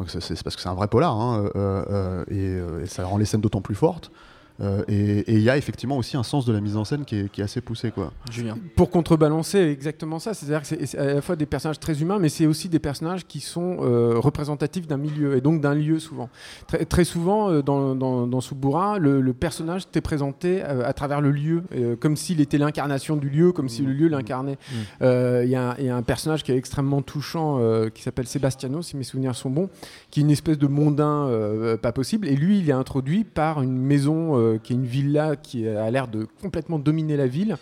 C'est- 0.09 0.43
parce 0.43 0.57
que 0.57 0.63
c'est 0.63 0.69
un 0.69 0.75
vrai 0.75 0.89
polar, 0.89 1.15
hein, 1.19 1.45
euh, 1.57 1.85
euh, 1.91 2.25
euh, 2.31 2.83
et 2.83 2.87
ça 2.87 3.05
rend 3.05 3.19
les 3.19 3.25
scènes 3.25 3.41
d'autant 3.41 3.61
plus 3.61 3.75
fortes. 3.75 4.11
Euh, 4.61 4.83
et 4.89 5.25
il 5.33 5.41
y 5.41 5.51
a 5.51 5.57
effectivement 5.57 5.97
aussi 5.97 6.17
un 6.17 6.23
sens 6.23 6.45
de 6.45 6.53
la 6.53 6.61
mise 6.61 6.77
en 6.77 6.85
scène 6.85 7.05
qui 7.05 7.17
est, 7.17 7.29
qui 7.31 7.41
est 7.41 7.45
assez 7.45 7.61
poussé, 7.61 7.91
quoi. 7.91 8.13
Julien. 8.31 8.57
Pour 8.77 8.91
contrebalancer 8.91 9.59
exactement 9.59 10.19
ça, 10.19 10.35
c'est-à-dire 10.35 10.61
que 10.61 10.67
c'est 10.67 10.87
c'est 10.87 10.99
à 10.99 11.15
la 11.15 11.23
fois 11.23 11.37
des 11.37 11.47
personnages 11.47 11.81
très 11.81 12.01
humains, 12.03 12.19
mais 12.19 12.29
c'est 12.29 12.47
aussi 12.47 12.69
des 12.69 12.79
personnages 12.79 13.27
qui 13.27 13.41
sont 13.41 13.79
euh, 13.81 14.15
représentatifs 14.19 14.87
d'un 14.87 14.99
milieu 14.99 15.37
et 15.37 15.41
donc 15.41 15.61
d'un 15.61 15.75
lieu 15.75 15.99
souvent. 15.99 16.29
Très, 16.67 16.85
très 16.85 17.05
souvent 17.05 17.51
euh, 17.51 17.63
dans, 17.63 17.95
dans, 17.95 18.27
dans 18.27 18.41
Subura, 18.41 18.99
le, 18.99 19.21
le 19.21 19.33
personnage 19.33 19.91
t'est 19.91 20.01
présenté 20.01 20.63
à 20.63 20.93
travers 20.93 21.21
le 21.21 21.31
lieu, 21.31 21.63
euh, 21.75 21.97
comme 21.97 22.17
s'il 22.17 22.41
était 22.41 22.59
l'incarnation 22.59 23.17
du 23.17 23.29
lieu, 23.31 23.53
comme 23.53 23.69
si 23.69 23.83
le 23.83 23.93
lieu 23.93 24.09
l'incarnait. 24.09 24.59
Mmh. 24.71 24.75
Euh, 25.03 25.43
Il 25.45 25.51
y, 25.51 25.57
a 25.57 25.71
un- 25.71 25.75
il 25.79 25.87
y 25.87 25.89
a 25.89 25.97
un 25.97 26.03
personnage 26.03 26.43
qui 26.45 26.53
est 26.53 26.57
extrêmement 26.57 27.03
touchant, 27.03 27.59
euh, 27.61 27.89
qui 27.89 28.03
s'appelle 28.03 28.27
Sebastiano, 28.27 28.83
si 28.83 28.97
mes 28.97 29.05
souvenirs 29.05 29.35
sont 29.35 29.51
bons, 29.51 29.71
qui 30.11 30.21
est 30.21 30.23
une 30.23 30.31
espèce 30.31 30.59
de 30.59 30.67
mondain 30.67 31.27
euh, 31.29 31.77
pas 31.77 31.93
possible. 31.93 32.29
Et 32.29 32.37
lui, 32.37 32.59
il 32.59 32.69
est 32.69 32.73
introduit 32.75 33.25
par 33.25 33.63
une 33.63 33.77
maison 33.79 34.33
euh, 34.43 34.59
qui 34.59 34.73
est 34.73 34.77
une 34.77 34.85
villa 34.85 35.37
qui 35.37 35.67
a 35.67 35.91
l'air 35.91 36.09
de 36.09 36.27
complètement 36.41 36.79
dominer 36.79 37.17
la 37.17 37.27
ville. 37.27 37.57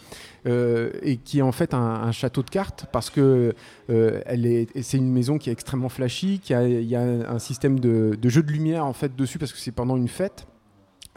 euh, 0.47 0.91
et 1.03 1.19
qui 1.19 1.41
est 1.41 1.43
en 1.43 1.53
fait 1.53 1.75
un, 1.75 2.13
château 2.13 2.43
de 2.43 2.49
cartes 2.49 2.87
parce 2.93 3.11
que 3.11 3.55
euh, 3.91 4.21
est, 4.27 4.83
c'est 4.83 4.97
une 4.97 5.13
maison 5.13 5.37
qui 5.37 5.51
est 5.51 5.53
extrêmement 5.53 5.91
flashy, 5.91 6.41
qui 6.43 6.55
a, 6.55 6.67
y 6.67 6.97
a 6.97 7.03
un 7.03 7.39
système 7.39 7.79
de, 7.79 8.17
de 8.19 8.29
jeu 8.31 8.43
de 8.43 8.51
lumière 8.51 8.87
en 8.87 8.95
fait 8.95 9.15
dessus 9.15 9.39
parce 9.39 9.53
que 9.53 9.59
c'est 9.59 9.73
pendant 9.73 9.97
une 9.97 10.09
fête. 10.09 10.47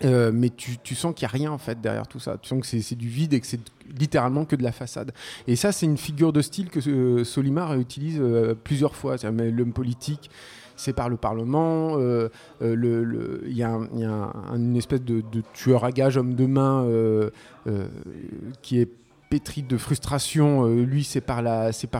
Mais 0.02 0.50
tu, 0.50 0.78
tu 0.80 0.96
sens 0.96 1.14
qu'il 1.16 1.26
n'y 1.26 1.30
a 1.30 1.32
rien 1.32 1.52
en 1.52 1.58
fait 1.58 1.80
derrière 1.80 2.08
tout 2.08 2.20
ça. 2.20 2.38
Tu 2.42 2.50
sens 2.50 2.60
que 2.60 2.68
c'est 2.68 2.96
du 2.96 3.08
vide 3.08 3.34
et 3.34 3.40
que 3.40 3.48
c'est 3.48 3.62
littéralement 3.98 4.44
que 4.44 4.58
de 4.58 4.64
la 4.64 4.74
façade. 4.74 5.14
Et 5.48 5.56
ça, 5.56 5.72
c'est 5.72 5.86
une 5.86 5.98
figure 5.98 6.34
de 6.34 6.42
style 6.42 6.70
que 6.70 7.24
Solimar 7.24 7.80
utilise 7.80 8.22
plusieurs 8.66 8.98
fois. 8.98 9.18
C'est-à-dire, 9.18 9.54
L'homme 9.54 9.72
politique, 9.72 10.30
c'est 10.84 10.94
par 10.94 11.10
le 11.10 11.18
Parlement. 11.18 11.98
euh, 11.98 12.30
euh, 12.62 13.42
Il 13.46 13.58
y 13.58 13.64
a, 13.64 13.80
une 14.54 14.76
espèce 14.76 15.02
de, 15.02 15.24
tueur 15.54 15.86
à 15.86 15.92
gage, 15.92 16.18
homme 16.18 16.36
de 16.36 16.46
main, 16.46 16.84
euh, 16.84 17.30
qui 18.62 18.80
est 18.80 18.90
pétri 19.30 19.64
de 19.64 19.78
frustration. 19.78 20.68
Lui, 20.68 21.04
c'est 21.04 21.22
par, 21.22 21.40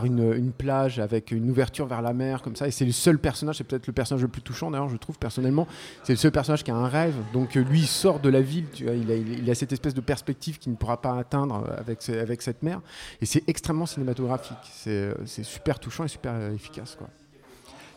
une, 0.04 0.52
plage 0.56 1.00
avec 1.00 1.32
une 1.32 1.50
ouverture 1.50 1.86
vers 1.86 2.00
la 2.00 2.12
mer, 2.12 2.42
comme 2.42 2.54
ça. 2.54 2.68
Et 2.68 2.70
c'est 2.70 2.84
le 2.84 2.92
seul 2.92 3.18
personnage, 3.18 3.56
c'est 3.56 3.64
peut-être 3.64 3.88
le 3.88 3.92
personnage 3.92 4.22
le 4.22 4.28
plus 4.28 4.42
touchant 4.42 4.70
d'ailleurs, 4.70 4.88
je 4.88 4.96
trouve 4.96 5.18
personnellement. 5.18 5.66
C'est 6.04 6.12
le 6.12 6.18
seul 6.18 6.30
personnage 6.30 6.62
qui 6.62 6.70
a 6.70 6.76
un 6.76 6.86
rêve. 6.86 7.14
Donc 7.32 7.54
lui, 7.56 7.80
il 7.80 7.86
sort 7.88 8.20
de 8.20 8.28
la 8.28 8.40
ville, 8.40 8.66
il, 8.78 9.48
a, 9.48 9.50
a- 9.50 9.54
cette 9.56 9.72
espèce 9.72 9.94
de 9.94 10.00
perspective 10.00 10.58
qu'il 10.58 10.70
ne 10.72 10.76
pourra 10.76 11.00
pas 11.00 11.18
atteindre 11.18 11.64
avec, 11.76 12.08
avec 12.08 12.40
cette 12.42 12.62
mer. 12.62 12.80
Et 13.20 13.26
c'est 13.26 13.42
extrêmement 13.48 13.86
cinématographique. 13.86 14.56
C'est, 14.72 15.14
super 15.42 15.80
touchant 15.80 16.04
et 16.04 16.08
super 16.08 16.36
efficace. 16.52 16.94
Quoi. 16.96 17.08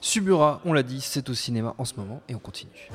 Subura, 0.01 0.61
on 0.65 0.73
l'a 0.73 0.83
dit, 0.83 1.01
c'est 1.01 1.29
au 1.29 1.33
cinéma 1.33 1.73
en 1.77 1.85
ce 1.85 1.95
moment 1.95 2.21
et 2.29 2.35
on 2.35 2.39
continue. 2.39 2.89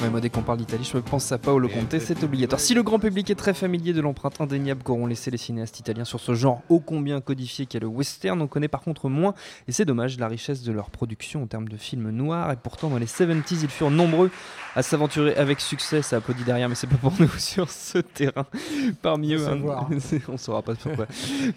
Ouais, 0.00 0.10
moi, 0.10 0.20
dès 0.20 0.30
qu'on 0.30 0.42
parle 0.42 0.58
d'Italie, 0.58 0.88
je 0.90 0.96
pense 0.98 1.32
à 1.32 1.38
Paolo 1.38 1.68
Conte, 1.68 1.98
c'est 1.98 2.22
obligatoire. 2.22 2.60
Si 2.60 2.72
le 2.72 2.84
grand 2.84 3.00
public 3.00 3.30
est 3.30 3.34
très 3.34 3.52
familier 3.52 3.92
de 3.92 4.00
l'empreinte 4.00 4.40
indéniable 4.40 4.82
qu'auront 4.84 5.06
laissé 5.06 5.32
les 5.32 5.38
cinéastes 5.38 5.80
italiens 5.80 6.04
sur 6.04 6.20
ce 6.20 6.34
genre 6.34 6.62
ô 6.68 6.78
combien 6.78 7.20
codifié 7.20 7.66
qu'est 7.66 7.80
le 7.80 7.88
western, 7.88 8.40
on 8.40 8.46
connaît 8.46 8.68
par 8.68 8.82
contre 8.82 9.08
moins, 9.08 9.34
et 9.66 9.72
c'est 9.72 9.84
dommage, 9.84 10.16
la 10.20 10.28
richesse 10.28 10.62
de 10.62 10.70
leur 10.70 10.90
production 10.90 11.42
en 11.42 11.46
termes 11.48 11.66
de 11.68 11.76
films 11.76 12.10
noirs. 12.10 12.52
Et 12.52 12.56
pourtant, 12.56 12.90
dans 12.90 12.98
les 12.98 13.06
70s, 13.06 13.58
ils 13.64 13.68
furent 13.68 13.90
nombreux 13.90 14.30
à 14.76 14.84
s'aventurer 14.84 15.34
avec 15.34 15.58
succès. 15.58 16.00
Ça 16.00 16.18
applaudit 16.18 16.44
derrière, 16.44 16.68
mais 16.68 16.76
c'est 16.76 16.86
pas 16.86 16.96
pour 16.96 17.12
nous 17.18 17.28
sur 17.38 17.68
ce 17.68 17.98
terrain. 17.98 18.46
Parmi 19.02 19.34
eux, 19.34 19.48
un- 19.48 19.56
on 20.28 20.36
saura 20.36 20.62
pas 20.62 20.76
pourquoi. 20.76 21.06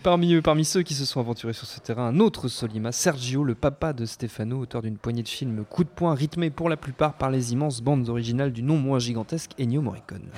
Parmi 0.01 0.33
eux, 0.33 0.41
parmi 0.41 0.65
ceux 0.65 0.81
qui 0.81 0.95
se 0.95 1.05
sont 1.05 1.19
aventurés 1.19 1.53
sur 1.53 1.67
ce 1.67 1.79
terrain, 1.79 2.07
un 2.07 2.19
autre 2.19 2.47
Solima, 2.47 2.91
Sergio, 2.91 3.43
le 3.43 3.53
papa 3.53 3.93
de 3.93 4.05
Stefano, 4.05 4.57
auteur 4.61 4.81
d'une 4.81 4.97
poignée 4.97 5.21
de 5.21 5.29
films 5.29 5.63
coup 5.69 5.83
de 5.83 5.89
poing 5.89 6.15
rythmés 6.15 6.49
pour 6.49 6.69
la 6.69 6.77
plupart 6.77 7.13
par 7.13 7.29
les 7.29 7.53
immenses 7.53 7.81
bandes 7.81 8.09
originales 8.09 8.30
du 8.31 8.63
non 8.63 8.77
moins 8.77 8.99
gigantesque 8.99 9.51
Ennio 9.59 9.81
Morricone. 9.81 10.29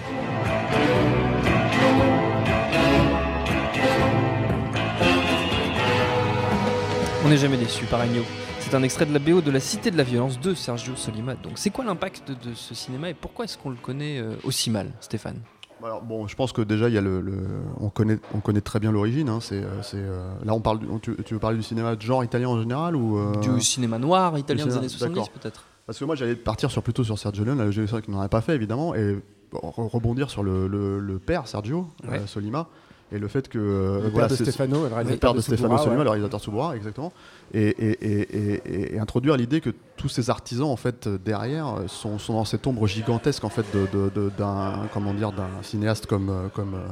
On 7.25 7.29
n'est 7.29 7.37
jamais 7.37 7.57
déçu 7.57 7.85
par 7.85 8.01
Ennio. 8.01 8.23
C'est 8.59 8.75
un 8.75 8.83
extrait 8.83 9.05
de 9.05 9.13
la 9.13 9.19
BO 9.19 9.41
de 9.41 9.51
La 9.51 9.59
Cité 9.59 9.91
de 9.91 9.97
la 9.97 10.03
Violence 10.03 10.39
de 10.39 10.53
Sergio 10.53 10.95
Solima. 10.95 11.35
Donc 11.35 11.53
c'est 11.55 11.69
quoi 11.69 11.85
l'impact 11.85 12.29
de, 12.31 12.53
ce 12.53 12.75
cinéma 12.75 13.09
et 13.09 13.13
pourquoi 13.13 13.45
est-ce 13.45 13.57
qu'on 13.57 13.69
le 13.69 13.75
connaît 13.77 14.19
euh, 14.19 14.33
aussi 14.43 14.69
mal, 14.69 14.91
Stéphane? 14.99 15.37
Alors, 15.83 16.01
bon, 16.01 16.27
je 16.27 16.35
pense 16.37 16.53
que 16.53 16.61
déjà, 16.61 16.87
il 16.87 16.95
y 16.95 16.97
a 16.97 17.01
le, 17.01 17.19
le- 17.19 17.45
on, 17.81 17.89
connaît, 17.89 18.17
on 18.33 18.39
connaît 18.39 18.61
très 18.61 18.79
bien 18.79 18.89
l'origine. 18.89 19.27
hein, 19.27 19.39
c'est, 19.41 19.55
euh, 19.61 19.81
c'est, 19.81 19.97
euh, 19.97 20.31
là, 20.45 20.53
on 20.53 20.61
parle, 20.61 20.79
tu, 21.01 21.13
tu 21.25 21.33
veux 21.33 21.41
parler 21.41 21.57
du 21.57 21.63
cinéma 21.63 21.97
de 21.97 22.01
genre 22.01 22.23
italien 22.23 22.47
en 22.47 22.59
général 22.61 22.95
ou 22.95 23.17
euh, 23.17 23.33
Du 23.41 23.59
cinéma 23.59 23.99
noir 23.99 24.37
italien 24.37 24.65
des 24.65 24.77
années 24.77 24.87
70 24.87 25.13
d'accord. 25.13 25.29
peut-être 25.31 25.65
Parce 25.85 25.99
que 25.99 26.05
moi, 26.05 26.15
j'allais 26.15 26.35
partir 26.35 26.71
sur, 26.71 26.81
plutôt 26.81 27.03
sur 27.03 27.19
Sergio 27.19 27.43
Leone, 27.43 27.71
j'ai 27.71 27.83
vu 27.85 28.01
qu'il 28.01 28.13
n'en 28.13 28.21
a 28.21 28.29
pas 28.29 28.41
fait 28.41 28.55
évidemment, 28.55 28.95
et 28.95 29.17
re- 29.53 29.87
rebondir 29.89 30.29
sur 30.29 30.43
le, 30.43 30.67
le- 30.67 30.99
le 30.99 31.19
père 31.19 31.47
Sergio 31.47 31.87
Ouais. 32.07 32.19
euh, 32.19 32.27
Solima 32.27 32.67
et 33.11 33.19
le 33.19 33.27
fait 33.27 33.47
que 33.47 33.59
euh, 33.59 34.01
Le 34.01 34.09
voilà, 34.09 34.27
père 34.27 34.27
de 34.29 34.35
c'est- 34.35 34.45
Stefano, 34.45 34.83
le 34.87 35.09
le 35.11 35.17
père 35.17 35.33
de, 35.35 35.41
Subura, 35.41 35.57
Stefano 35.57 35.77
Solima, 35.77 35.97
ouais. 35.99 36.03
le 36.05 36.09
réalisateur 36.09 36.39
de 36.39 36.43
Subura, 36.43 36.75
exactement, 36.75 37.11
et, 37.53 37.61
et- 37.67 37.97
et- 38.01 38.21
et- 38.65 38.95
et 38.95 38.99
introduire 38.99 39.35
l'idée 39.37 39.59
que 39.61 39.69
tous 39.97 40.09
ces 40.09 40.29
artisans 40.31 40.67
en 40.67 40.77
fait 40.77 41.05
euh, 41.05 41.17
derrière 41.23 41.67
euh, 41.67 41.87
sont, 41.87 42.17
sont 42.17 42.33
dans 42.33 42.45
cette 42.45 42.65
ombre 42.65 42.87
gigantesque 42.87 43.43
en 43.43 43.49
fait 43.49 43.65
de, 43.73 43.85
de- 43.93 44.09
de- 44.09 44.31
d'un 44.37 44.87
comment 44.93 45.13
dire 45.13 45.31
d'un 45.33 45.49
cinéaste 45.61 46.07
comme 46.07 46.29
euh, 46.29 46.47
comme 46.55 46.73
euh, 46.75 46.87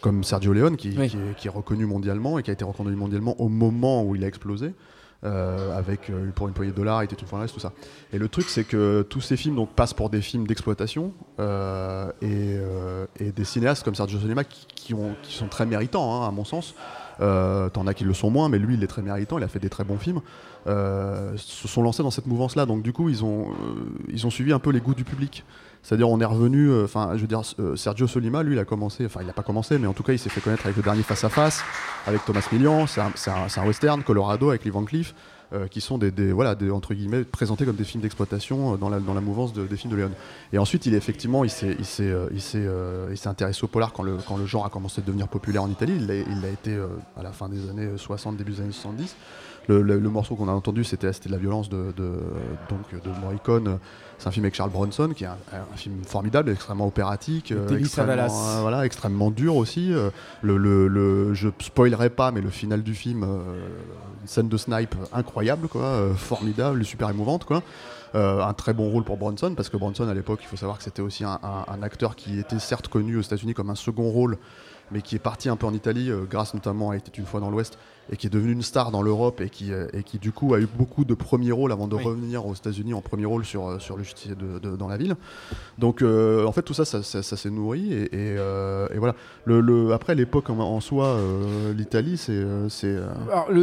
comme 0.00 0.22
Sergio 0.24 0.52
Leone 0.54 0.76
qui, 0.76 0.94
Oui. 0.96 1.08
qui 1.10 1.16
est, 1.16 1.34
qui 1.36 1.46
est 1.48 1.50
reconnu 1.50 1.84
mondialement 1.84 2.38
et 2.38 2.42
qui 2.42 2.50
a 2.50 2.52
été 2.54 2.64
reconnu 2.64 2.94
mondialement 2.96 3.38
au 3.40 3.48
moment 3.48 4.02
où 4.04 4.14
il 4.16 4.24
a 4.24 4.28
explosé. 4.28 4.72
Euh, 5.24 5.76
avec 5.76 6.10
euh, 6.10 6.30
pour 6.34 6.48
une 6.48 6.54
poignée 6.54 6.72
de 6.72 6.76
dollars, 6.76 7.02
était 7.02 7.16
une 7.16 7.26
fois 7.26 7.46
tout 7.46 7.60
ça. 7.60 7.72
Et 8.12 8.18
le 8.18 8.28
truc, 8.28 8.48
c'est 8.48 8.64
que 8.64 9.02
tous 9.08 9.20
ces 9.20 9.36
films 9.36 9.56
donc, 9.56 9.70
passent 9.70 9.94
pour 9.94 10.10
des 10.10 10.20
films 10.20 10.46
d'exploitation 10.46 11.12
euh, 11.40 12.10
et, 12.20 13.32
des 13.32 13.44
cinéastes 13.44 13.84
comme 13.84 13.94
Sergio 13.94 14.18
Solima 14.18 14.44
qui 14.44 14.94
sont 15.22 15.48
très 15.48 15.66
méritants, 15.66 16.22
hein, 16.22 16.28
à 16.28 16.30
mon 16.30 16.44
sens. 16.44 16.74
Euh, 17.20 17.68
T'en 17.68 17.86
as 17.86 17.94
qui 17.94 18.04
le 18.04 18.14
sont 18.14 18.30
moins, 18.30 18.48
mais 18.48 18.58
lui, 18.58 18.74
il 18.74 18.82
est 18.82 18.86
très 18.86 19.02
méritant, 19.02 19.38
il 19.38 19.44
a 19.44 19.48
fait 19.48 19.58
des 19.58 19.70
très 19.70 19.84
bons 19.84 19.98
films. 19.98 20.20
Euh, 20.66 21.32
se 21.36 21.68
sont 21.68 21.82
lancés 21.82 22.02
dans 22.02 22.10
cette 22.10 22.26
mouvance-là, 22.26 22.66
donc 22.66 22.82
du 22.82 22.92
coup, 22.92 23.08
ils 23.08 23.24
ont, 23.24 23.50
euh, 23.50 23.54
ils 24.08 24.26
ont 24.26 24.30
suivi 24.30 24.52
un 24.52 24.58
peu 24.58 24.70
les 24.70 24.80
goûts 24.80 24.94
du 24.94 25.04
public. 25.04 25.44
C'est-à-dire, 25.82 26.08
on 26.08 26.18
est 26.18 26.24
revenu, 26.24 26.82
enfin, 26.82 27.10
je 27.14 27.20
veux 27.20 27.26
dire, 27.26 27.42
Sergio 27.76 28.06
Solima, 28.06 28.42
lui, 28.42 28.54
il 28.54 28.58
a 28.58 28.64
commencé, 28.64 29.04
enfin, 29.04 29.20
il 29.20 29.26
n'a 29.26 29.34
pas 29.34 29.42
commencé, 29.42 29.78
mais 29.78 29.86
en 29.86 29.92
tout 29.92 30.02
cas, 30.02 30.14
il 30.14 30.18
s'est 30.18 30.30
fait 30.30 30.40
connaître 30.40 30.64
avec 30.64 30.78
le 30.78 30.82
dernier 30.82 31.02
Face 31.02 31.24
à 31.24 31.28
Face, 31.28 31.62
avec 32.06 32.24
Thomas 32.24 32.46
Millian, 32.52 32.86
c'est 32.86 33.02
un, 33.02 33.12
un 33.28 33.66
western, 33.66 34.02
Colorado, 34.02 34.48
avec 34.48 34.64
Lee 34.64 34.70
Van 34.70 34.84
Cleef, 34.84 35.14
euh, 35.54 35.66
qui 35.68 35.80
sont 35.80 35.96
des, 35.98 36.10
voilà, 36.32 36.54
des, 36.54 36.70
entre 36.70 36.92
guillemets, 36.94 37.24
présentés 37.24 37.64
comme 37.64 37.76
des 37.76 37.84
films 37.84 38.02
d'exploitation 38.02 38.74
euh, 38.74 38.76
dans 38.76 38.88
la, 38.88 39.00
dans 39.00 39.14
la 39.14 39.20
mouvance 39.20 39.52
de- 39.52 39.66
des 39.66 39.76
films 39.76 39.92
de 39.92 39.96
Léon. 39.98 40.10
Et 40.52 40.58
ensuite, 40.58 40.84
il 40.86 40.94
est 40.94 40.96
effectivement, 40.98 41.44
il 41.44 41.50
s'est, 41.50 41.76
il 41.78 41.84
s'est, 41.84 42.10
euh, 42.10 42.28
il 42.32 42.40
s'est, 42.40 42.66
il 43.10 43.16
s'est 43.16 43.28
intéressé 43.28 43.64
au 43.64 43.68
polar 43.68 43.92
quand 43.92 44.02
le, 44.02 44.16
quand 44.26 44.36
le 44.36 44.46
genre 44.46 44.66
a 44.66 44.70
commencé 44.70 45.00
à 45.00 45.04
devenir 45.04 45.28
populaire 45.28 45.62
en 45.62 45.70
Italie. 45.70 45.94
Il 45.96 46.06
l'a, 46.06 46.14
il 46.16 46.40
l'a 46.40 46.48
été 46.48 46.76
à 47.16 47.22
la 47.22 47.32
fin 47.32 47.48
des 47.48 47.70
années 47.70 47.88
60, 47.96 48.36
début 48.36 48.52
des 48.52 48.60
années 48.60 48.72
70. 48.72 49.14
Le, 49.68 49.80
le- 49.82 49.98
le 49.98 50.08
morceau 50.10 50.36
qu'on 50.36 50.48
a 50.48 50.52
entendu, 50.52 50.84
c'était 50.84 51.10
de 51.10 51.30
la 51.30 51.38
violence 51.38 51.68
de, 51.68 51.92
de- 51.96 52.20
donc, 52.68 53.02
de 53.02 53.20
Morricone. 53.20 53.78
C'est 54.18 54.28
un 54.28 54.30
film 54.30 54.44
avec 54.44 54.54
Charles 54.54 54.70
Bronson, 54.70 55.10
qui 55.16 55.24
est 55.24 55.26
un, 55.26 55.36
un 55.52 55.76
film 55.76 56.04
formidable, 56.04 56.50
extrêmement 56.50 56.86
opératique, 56.86 57.50
euh, 57.52 57.66
extrêmement, 57.78 58.12
euh, 58.58 58.60
voilà, 58.60 58.86
extrêmement 58.86 59.30
dur 59.30 59.56
aussi. 59.56 59.92
Euh, 59.92 60.10
le, 60.42 60.56
le, 60.56 60.86
le- 60.88 61.34
je 61.34 61.48
spoilerai 61.60 62.10
pas, 62.10 62.30
mais 62.30 62.40
le 62.40 62.50
final 62.50 62.82
du 62.82 62.94
film, 62.94 63.22
euh, 63.24 63.38
une 64.22 64.28
scène 64.28 64.48
de 64.48 64.56
snipe 64.56 64.94
incroyable, 65.12 65.66
quoi, 65.68 65.82
euh, 65.82 66.14
formidable, 66.14 66.84
super 66.84 67.10
émouvante, 67.10 67.44
quoi. 67.44 67.62
Un 68.16 68.52
très 68.52 68.74
bon 68.74 68.88
rôle 68.90 69.02
pour 69.02 69.16
Bronson, 69.16 69.54
parce 69.56 69.68
que 69.68 69.76
Bronson, 69.76 70.06
à 70.06 70.14
l'époque, 70.14 70.38
il 70.42 70.46
faut 70.46 70.56
savoir 70.56 70.78
que 70.78 70.84
c'était 70.84 71.02
aussi 71.02 71.24
un, 71.24 71.40
un- 71.42 71.64
un 71.66 71.82
acteur 71.82 72.14
qui 72.14 72.38
était 72.38 72.60
certes 72.60 72.86
connu 72.86 73.16
aux 73.16 73.20
États-Unis 73.22 73.54
comme 73.54 73.70
un 73.70 73.74
second 73.74 74.08
rôle, 74.08 74.38
mais 74.92 75.02
qui 75.02 75.14
est 75.16 75.18
parti 75.20 75.48
un 75.48 75.56
peu 75.56 75.66
en 75.66 75.74
Italie, 75.74 76.10
euh, 76.10 76.24
grâce 76.28 76.54
notamment 76.54 76.90
à 76.90 76.96
Était 76.96 77.12
une 77.18 77.26
fois 77.26 77.40
dans 77.40 77.50
l'Ouest, 77.50 77.78
et 78.12 78.16
qui 78.18 78.26
est 78.26 78.30
devenu 78.30 78.52
une 78.52 78.60
star 78.62 78.90
dans 78.90 79.00
l'Europe 79.00 79.40
et 79.40 79.48
qui, 79.48 79.72
euh, 79.72 79.86
et 79.94 80.02
qui 80.02 80.18
du 80.18 80.30
coup 80.30 80.52
a 80.52 80.60
eu 80.60 80.66
beaucoup 80.66 81.06
de 81.06 81.14
premiers 81.14 81.52
rôles 81.52 81.72
avant 81.72 81.88
de 81.88 81.96
Oui. 81.96 82.04
revenir 82.04 82.44
aux 82.44 82.52
États-Unis 82.54 82.92
en 82.92 83.00
premier 83.00 83.24
rôle 83.24 83.46
sur, 83.46 83.66
euh, 83.66 83.78
sur 83.78 83.96
le 83.96 84.02
justicier 84.02 84.34
de, 84.34 84.58
de- 84.58 84.76
dans 84.76 84.88
la 84.88 84.98
ville. 84.98 85.16
Donc 85.78 86.02
euh, 86.02 86.44
en 86.44 86.52
fait 86.52 86.60
tout 86.60 86.74
ça, 86.74 86.84
ça, 86.84 87.02
ça- 87.02 87.22
ça 87.22 87.36
s'est 87.38 87.48
nourri 87.48 87.94
et, 87.94 88.02
et, 88.04 88.08
euh, 88.38 88.86
et 88.94 88.98
voilà. 88.98 89.14
Le, 89.46 89.62
le- 89.62 89.92
après 89.94 90.14
l'époque 90.14 90.50
en, 90.50 90.58
en 90.58 90.80
soi, 90.80 91.06
euh, 91.06 91.72
l'Italie, 91.72 92.18
c'est 92.18 92.44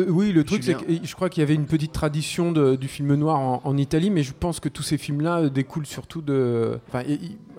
oui, 0.09 0.31
le 0.31 0.43
truc, 0.43 0.63
c'est 0.63 0.73
que 0.73 0.85
je 1.03 1.15
crois 1.15 1.29
qu'il 1.29 1.41
y 1.41 1.43
avait 1.43 1.53
une 1.55 1.65
petite 1.67 1.91
tradition 1.91 2.51
de- 2.51 2.75
du 2.75 2.87
film 2.87 3.13
noir 3.15 3.39
en, 3.39 3.61
en 3.63 3.77
Italie, 3.77 4.09
mais 4.09 4.23
je 4.23 4.33
pense 4.37 4.59
que 4.59 4.69
tous 4.69 4.83
ces 4.83 4.97
films-là 4.97 5.49
découlent 5.49 5.85
surtout 5.85 6.21
de. 6.21 6.79
Enfin, 6.87 7.03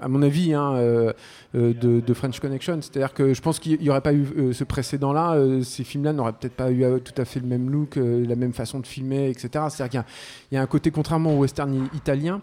à 0.02 0.09
mon 0.09 0.23
avis, 0.23 0.52
hein, 0.54 0.75
euh, 0.75 1.12
euh, 1.54 1.73
de, 1.75 2.00
de 2.00 2.14
French 2.14 2.40
Connection. 2.40 2.78
C'est-à-dire 2.80 3.14
que 3.14 3.35
je 3.35 3.40
pense 3.40 3.59
qu'il 3.59 3.78
n'y 3.80 3.88
aurait 3.90 4.00
pas 4.00 4.12
eu 4.12 4.26
euh, 4.37 4.52
ce 4.52 4.64
précédent-là, 4.64 5.35
euh, 5.35 5.62
ces 5.62 5.85
films-là 5.85 6.12
n'auraient 6.12 6.32
peut-être 6.32 6.54
pas 6.56 6.71
eu 6.71 6.85
tout 7.00 7.14
à 7.21 7.25
fait 7.25 7.40
le 7.40 7.47
même 7.47 7.71
look, 7.71 7.97
la 7.97 8.37
même 8.37 8.52
façon 8.52 8.80
de 8.80 8.87
filmer, 8.87 9.28
etc. 9.30 9.49
C'est-à-dire 9.71 9.88
qu'il 9.88 9.99
y 9.99 10.02
a- 10.02 10.06
il 10.50 10.54
y, 10.56 10.59
a 10.59 10.62
un 10.62 10.66
côté, 10.66 10.90
contrairement 10.90 11.35
au 11.35 11.38
western 11.40 11.88
italien, 11.94 12.40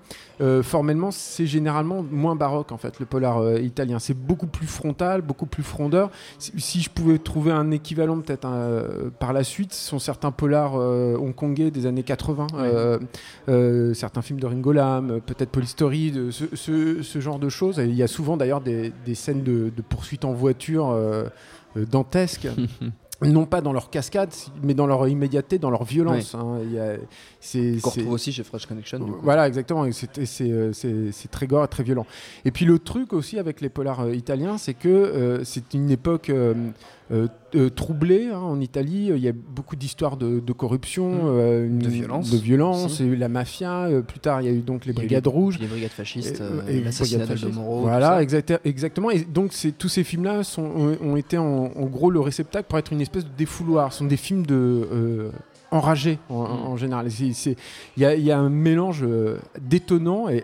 formellement, 0.64 1.12
c'est 1.12 1.46
généralement 1.46 2.04
moins 2.10 2.36
baroque, 2.36 2.72
en 2.72 2.78
fait, 2.78 3.00
le 3.00 3.06
polar 3.06 3.58
italien. 3.60 4.00
C'est 4.00 4.14
beaucoup 4.18 4.48
plus 4.48 4.68
frontal, 4.68 5.22
beaucoup 5.22 5.46
plus 5.46 5.64
frondeur. 5.64 6.10
Si, 6.38 6.52
si 6.58 6.82
je 6.82 6.90
pouvais 6.90 7.18
trouver 7.20 7.52
un 7.52 7.72
équivalent, 7.72 8.20
peut-être 8.22 8.48
euh, 8.48 9.10
par 9.20 9.34
la 9.34 9.44
suite, 9.44 9.74
ce 9.74 9.90
sont 9.90 10.00
certains 10.00 10.32
polars 10.32 10.76
hongkongais 10.76 11.72
des 11.72 11.86
années 11.86 12.04
80, 12.04 12.48
euh, 12.56 13.00
euh, 13.50 13.94
certains 13.94 14.22
films 14.22 14.40
de 14.40 14.46
Ringo 14.48 14.72
Lam, 14.72 15.20
peut-être 15.26 15.50
Polystory, 15.50 16.12
de 16.12 16.32
ce, 16.32 16.46
ce- 16.54 17.02
ce 17.02 17.20
genre 17.20 17.40
de 17.40 17.49
choses. 17.50 17.80
Et 17.80 17.86
il 17.86 17.96
y 17.96 18.04
a 18.04 18.08
souvent 18.08 18.38
d'ailleurs 18.38 18.62
des, 18.62 18.92
des 19.06 19.16
scènes 19.16 19.44
de, 19.44 19.72
de 19.76 19.82
poursuite 19.82 20.26
en 20.26 20.34
voiture 20.34 20.90
euh, 20.90 21.26
euh, 21.78 21.86
dantesques. 21.86 22.48
Non 23.22 23.46
pas 23.46 23.60
dans 23.60 23.74
leur 23.74 23.90
cascade, 23.90 24.30
mais 24.64 24.74
dans 24.74 24.88
leur 24.88 25.06
immédiateté, 25.06 25.60
dans 25.60 25.70
leur 25.72 25.84
violence. 25.84 26.36
hein. 26.36 26.60
Il 26.64 26.72
y 26.72 26.80
a- 26.80 26.96
c'est- 27.42 27.82
Qu'on 27.82 27.90
c'est- 27.90 28.00
retrouve 28.00 28.14
aussi 28.14 28.32
chez 28.32 28.44
Fresh 28.46 28.66
Connection. 28.66 28.98
du 29.00 29.12
coup. 29.12 29.18
voilà, 29.22 29.46
exactement. 29.46 29.86
c'est- 29.92 30.24
C'est 30.26 30.50
euh, 30.50 30.72
c'est- 30.72 31.12
c'est 31.12 31.30
très 31.30 31.46
gore 31.46 31.68
très 31.68 31.84
violent. 31.84 32.06
Et 32.46 32.52
puis 32.52 32.64
le 32.64 32.80
truc 32.80 33.12
aussi 33.12 33.38
avec 33.38 33.60
les 33.60 33.68
polars 33.68 34.00
euh, 34.06 34.16
italiens, 34.16 34.58
c'est 34.58 34.74
que 34.74 34.88
euh, 34.88 35.44
c'est 35.44 35.74
une 35.74 35.92
époque 35.92 36.30
euh, 36.30 36.54
euh, 37.12 37.28
euh, 37.56 37.70
troublée 37.70 38.30
hein, 38.32 38.38
en 38.40 38.60
Italie. 38.60 39.10
Il 39.16 39.22
y 39.22 39.28
a 39.28 39.32
beaucoup 39.34 39.76
d'histoires 39.76 40.16
de, 40.18 40.40
de 40.40 40.54
corruption, 40.54 41.10
Mm. 41.10 41.20
euh, 41.26 41.68
une- 41.68 41.80
De 41.80 41.88
violence 41.90 42.30
de 42.32 42.38
violence, 42.38 43.02
et 43.02 43.16
la 43.16 43.30
mafia. 43.30 43.86
Euh, 43.86 44.02
plus 44.02 44.20
tard, 44.20 44.42
il 44.42 44.46
y 44.46 44.50
a 44.50 44.54
eu 44.54 44.62
donc 44.62 44.86
les 44.86 44.94
brigades 44.94 45.26
rouges. 45.28 45.58
Les 45.60 45.68
brigades 45.68 45.90
fascistes, 45.92 46.42
euh, 46.42 46.84
l'assassinat 46.84 47.26
de. 47.26 47.48
Moreau. 47.48 47.82
Voilà, 47.82 48.22
exact- 48.22 48.54
exactement. 48.66 49.10
Et 49.10 49.22
donc 49.22 49.54
c'est- 49.54 49.72
tous 49.78 49.90
ces 49.90 50.04
films-là 50.04 50.42
ont, 50.58 50.96
ont 51.02 51.16
été 51.16 51.38
en, 51.38 51.72
en 51.76 51.86
gros 51.86 52.12
le 52.12 52.20
réceptacle 52.20 52.68
pour 52.70 52.78
être 52.78 52.94
une 52.94 53.02
espèce 53.02 53.26
de 53.26 53.32
défouloir. 53.38 53.92
Ce 53.94 54.00
sont 54.00 54.06
des 54.06 54.18
films 54.18 54.46
de 54.46 54.56
euh, 54.92 55.32
enragés 55.72 56.20
en, 56.30 56.44
Mm. 56.44 56.68
en 56.68 56.78
général. 56.78 57.08
Il 57.20 57.34
y, 57.98 58.02
y 58.02 58.32
a 58.32 58.38
un 58.40 58.50
mélange 58.50 59.04
euh, 59.04 59.38
détonnant 59.62 60.30
et 60.30 60.44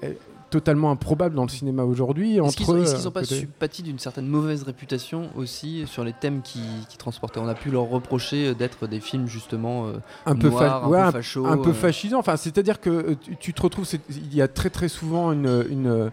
totalement 0.56 0.90
improbable 0.90 1.36
dans 1.36 1.44
le 1.44 1.50
cinéma 1.50 1.84
aujourd'hui 1.84 2.38
Est-ce 2.38 2.56
qu'ils 2.56 2.66
n'ont 2.68 2.76
euh, 2.76 3.10
pas 3.12 3.22
côté- 3.22 3.42
sympathie 3.42 3.84
d'une 3.84 4.00
certaine 4.00 4.26
mauvaise 4.28 4.64
réputation 4.64 5.30
aussi 5.36 5.86
sur 5.86 6.06
les 6.06 6.14
thèmes 6.14 6.42
qui, 6.42 6.62
qui 6.90 6.98
transportaient? 6.98 7.42
On 7.42 7.48
a 7.50 7.56
pu 7.56 7.70
leur 7.72 7.90
reprocher 7.90 8.56
d'être 8.56 8.88
des 8.88 9.02
films 9.02 9.28
justement 9.28 9.88
euh, 9.88 9.94
un 10.26 10.36
peu, 10.36 10.48
noirs, 10.50 10.86
un 10.86 10.88
ouais, 10.88 11.02
peu 11.02 11.06
un- 11.08 11.12
fachos. 11.12 11.46
un 11.46 11.58
peu 11.58 11.72
euh. 11.72 11.74
fascisant. 11.74 12.20
Enfin, 12.20 12.38
c'est-à-dire 12.38 12.80
que 12.80 12.90
euh, 12.90 13.16
tu, 13.22 13.36
tu 13.38 13.54
te 13.54 13.62
retrouves, 13.62 13.86
il 14.10 14.34
y 14.34 14.42
a 14.42 14.48
très 14.48 14.70
très 14.70 14.88
souvent 14.88 15.34
une, 15.34 15.66
une, 15.70 15.88
euh, 15.88 16.10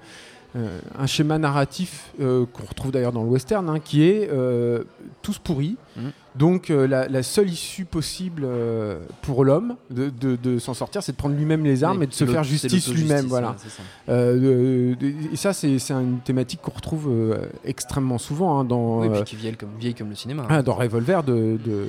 un 0.55 1.07
schéma 1.07 1.39
narratif 1.39 2.11
euh, 2.21 2.45
qu'on 2.53 2.65
retrouve 2.67 2.91
d'ailleurs 2.93 3.13
dans 3.13 3.23
le 3.23 3.29
western, 3.31 3.69
hein, 3.71 3.81
qui 3.81 4.05
est 4.05 4.29
euh, 4.31 4.85
tous 5.23 5.39
pourris. 5.39 5.77
Mhm. 5.97 6.11
Donc 6.35 6.71
euh, 6.71 6.87
la, 6.87 7.09
la 7.09 7.23
seule 7.23 7.51
issue 7.51 7.85
possible 7.85 8.43
euh, 8.47 9.01
pour 9.21 9.45
l'homme 9.45 9.77
de, 9.91 10.09
de- 10.09 10.37
de 10.37 10.59
s'en 10.59 10.73
sortir, 10.73 11.03
c'est 11.03 11.13
de 11.13 11.17
prendre 11.19 11.35
lui-même 11.37 11.63
les 11.63 11.85
armes 11.85 12.03
et 12.03 12.07
de 12.07 12.15
se 12.15 12.25
faire 12.25 12.43
justice 12.43 12.89
lui-même. 12.93 13.27
Voilà. 13.27 13.51
ouais, 13.51 13.55
c'est 13.59 13.69
ça. 13.69 13.83
Euh, 14.09 14.95
de- 14.95 14.95
de- 14.95 15.13
et 15.33 15.37
ça, 15.37 15.53
c'est 15.53 15.77
une 15.91 16.21
thématique 16.25 16.61
qu'on 16.63 16.71
retrouve 16.71 17.09
euh, 17.11 17.37
extrêmement 17.67 18.17
souvent 18.17 18.59
hein, 18.61 18.65
dans, 18.65 19.01
Oui, 19.01 19.09
euh, 19.09 19.15
puis 19.17 19.25
qui 19.25 19.37
vieille 19.37 19.57
comme, 19.57 19.69
vieille 19.79 19.95
comme 19.95 20.09
le 20.09 20.15
cinéma. 20.15 20.47
ah, 20.49 20.63
dans 20.63 20.73
Revolver 20.75 21.23
de, 21.23 21.59
de, 21.63 21.87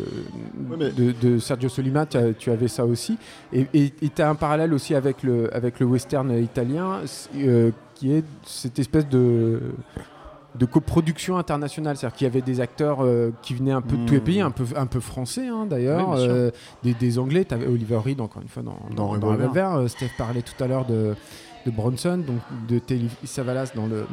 mais- 0.77 0.91
de, 0.91 1.13
de 1.21 1.39
Sergio 1.39 1.69
Solima, 1.69 2.05
tu, 2.05 2.49
avais 2.51 2.67
ça 2.67 2.85
aussi. 2.85 3.17
Et 3.53 3.65
tu 4.13 4.21
as 4.21 4.29
un 4.29 4.35
parallèle 4.35 4.73
aussi 4.73 4.93
avec 4.93 5.23
le, 5.23 5.53
avec 5.55 5.79
le 5.79 5.85
western 5.85 6.31
italien, 6.37 6.99
euh, 7.37 7.71
qui 8.03 8.11
est 8.11 8.23
cette 8.45 8.79
espèce 8.79 9.07
de, 9.07 9.61
de 10.55 10.65
coproduction 10.65 11.37
internationale. 11.37 11.95
C'est-à-dire 11.95 12.17
qu'il 12.17 12.25
y 12.27 12.29
avait 12.29 12.41
des 12.41 12.59
acteurs 12.59 12.97
euh, 13.01 13.31
qui 13.41 13.53
venaient 13.53 13.71
un 13.71 13.81
peu 13.81 13.95
de 13.95 14.05
tous 14.05 14.13
les 14.15 14.19
Mm. 14.19 14.23
pays, 14.25 14.41
un 14.41 14.51
peu, 14.51 14.65
un 14.75 14.87
peu 14.87 14.99
français 14.99 15.47
hein, 15.47 15.65
d'ailleurs, 15.65 16.09
Oui, 16.09 16.25
euh, 16.27 16.51
des, 16.83 16.93
des 16.93 17.17
Anglais. 17.17 17.45
Tu 17.45 17.53
avais 17.53 17.65
Oliver 17.65 17.95
Reed, 18.03 18.19
encore 18.19 18.41
une 18.41 18.49
fois, 18.49 18.61
dans, 18.61 18.77
Dans 18.89 18.95
dans, 18.95 19.07
Revolver. 19.29 19.47
Revolver. 19.47 19.75
Euh, 19.77 19.87
Steph 19.87 20.09
parlait 20.17 20.41
tout 20.41 20.61
à 20.61 20.67
l'heure 20.67 20.85
de, 20.85 21.15
de 21.65 21.71
Bronson, 21.71 22.17
donc 22.17 22.39
de 22.67 22.77
Telly 22.79 23.09
Savalas 23.23 23.71
dans 23.73 23.87
le. 23.87 24.05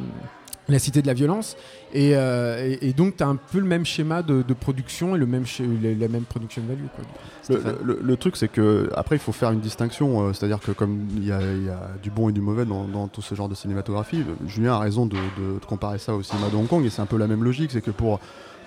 La 0.71 0.79
cité 0.79 1.03
de 1.03 1.07
la 1.07 1.15
violence. 1.15 1.57
Et, 1.93 2.12
euh, 2.15 2.77
et- 2.81 2.93
donc, 2.93 3.17
tu 3.17 3.23
as 3.23 3.27
un 3.29 3.37
peu 3.37 3.59
le 3.59 3.67
même 3.67 3.85
schéma 3.85 4.23
de, 4.23 4.43
production 4.55 5.17
et 5.17 5.19
le 5.19 5.27
même 5.27 5.45
la, 5.83 6.09
même 6.09 6.23
production 6.23 6.62
value. 6.69 6.87
Quoi. 6.95 7.75
Le, 7.85 7.99
le- 8.00 8.17
truc, 8.17 8.37
c'est 8.37 8.49
que 8.49 8.89
après, 8.95 9.17
il 9.17 9.19
faut 9.19 9.33
faire 9.33 9.50
une 9.50 9.61
distinction. 9.61 10.23
euh, 10.29 10.33
C'est-à-dire 10.33 10.61
que 10.61 10.73
comme 10.73 11.09
il 11.17 11.27
y, 11.27 11.33
a 11.33 11.41
du 12.03 12.11
bon 12.11 12.29
et 12.29 12.33
du 12.33 12.41
mauvais 12.41 12.65
dans, 12.65 13.09
tout 13.09 13.23
ce 13.23 13.35
genre 13.35 13.49
de 13.49 13.55
cinématographie, 13.55 14.25
Julien 14.47 14.75
a 14.75 14.79
raison 14.79 15.07
de, 15.07 15.17
de- 15.17 15.59
de 15.61 15.65
comparer 15.67 15.99
ça 15.99 16.15
au 16.15 16.23
cinéma 16.23 16.49
de 16.50 16.57
Hong 16.57 16.69
Kong. 16.69 16.85
Et 16.85 16.91
c'est 16.91 17.03
un 17.03 17.07
peu 17.07 17.17
la 17.19 17.27
même 17.27 17.43
logique. 17.43 17.71
C'est 17.73 17.81
que 17.83 17.91
pour 17.91 18.21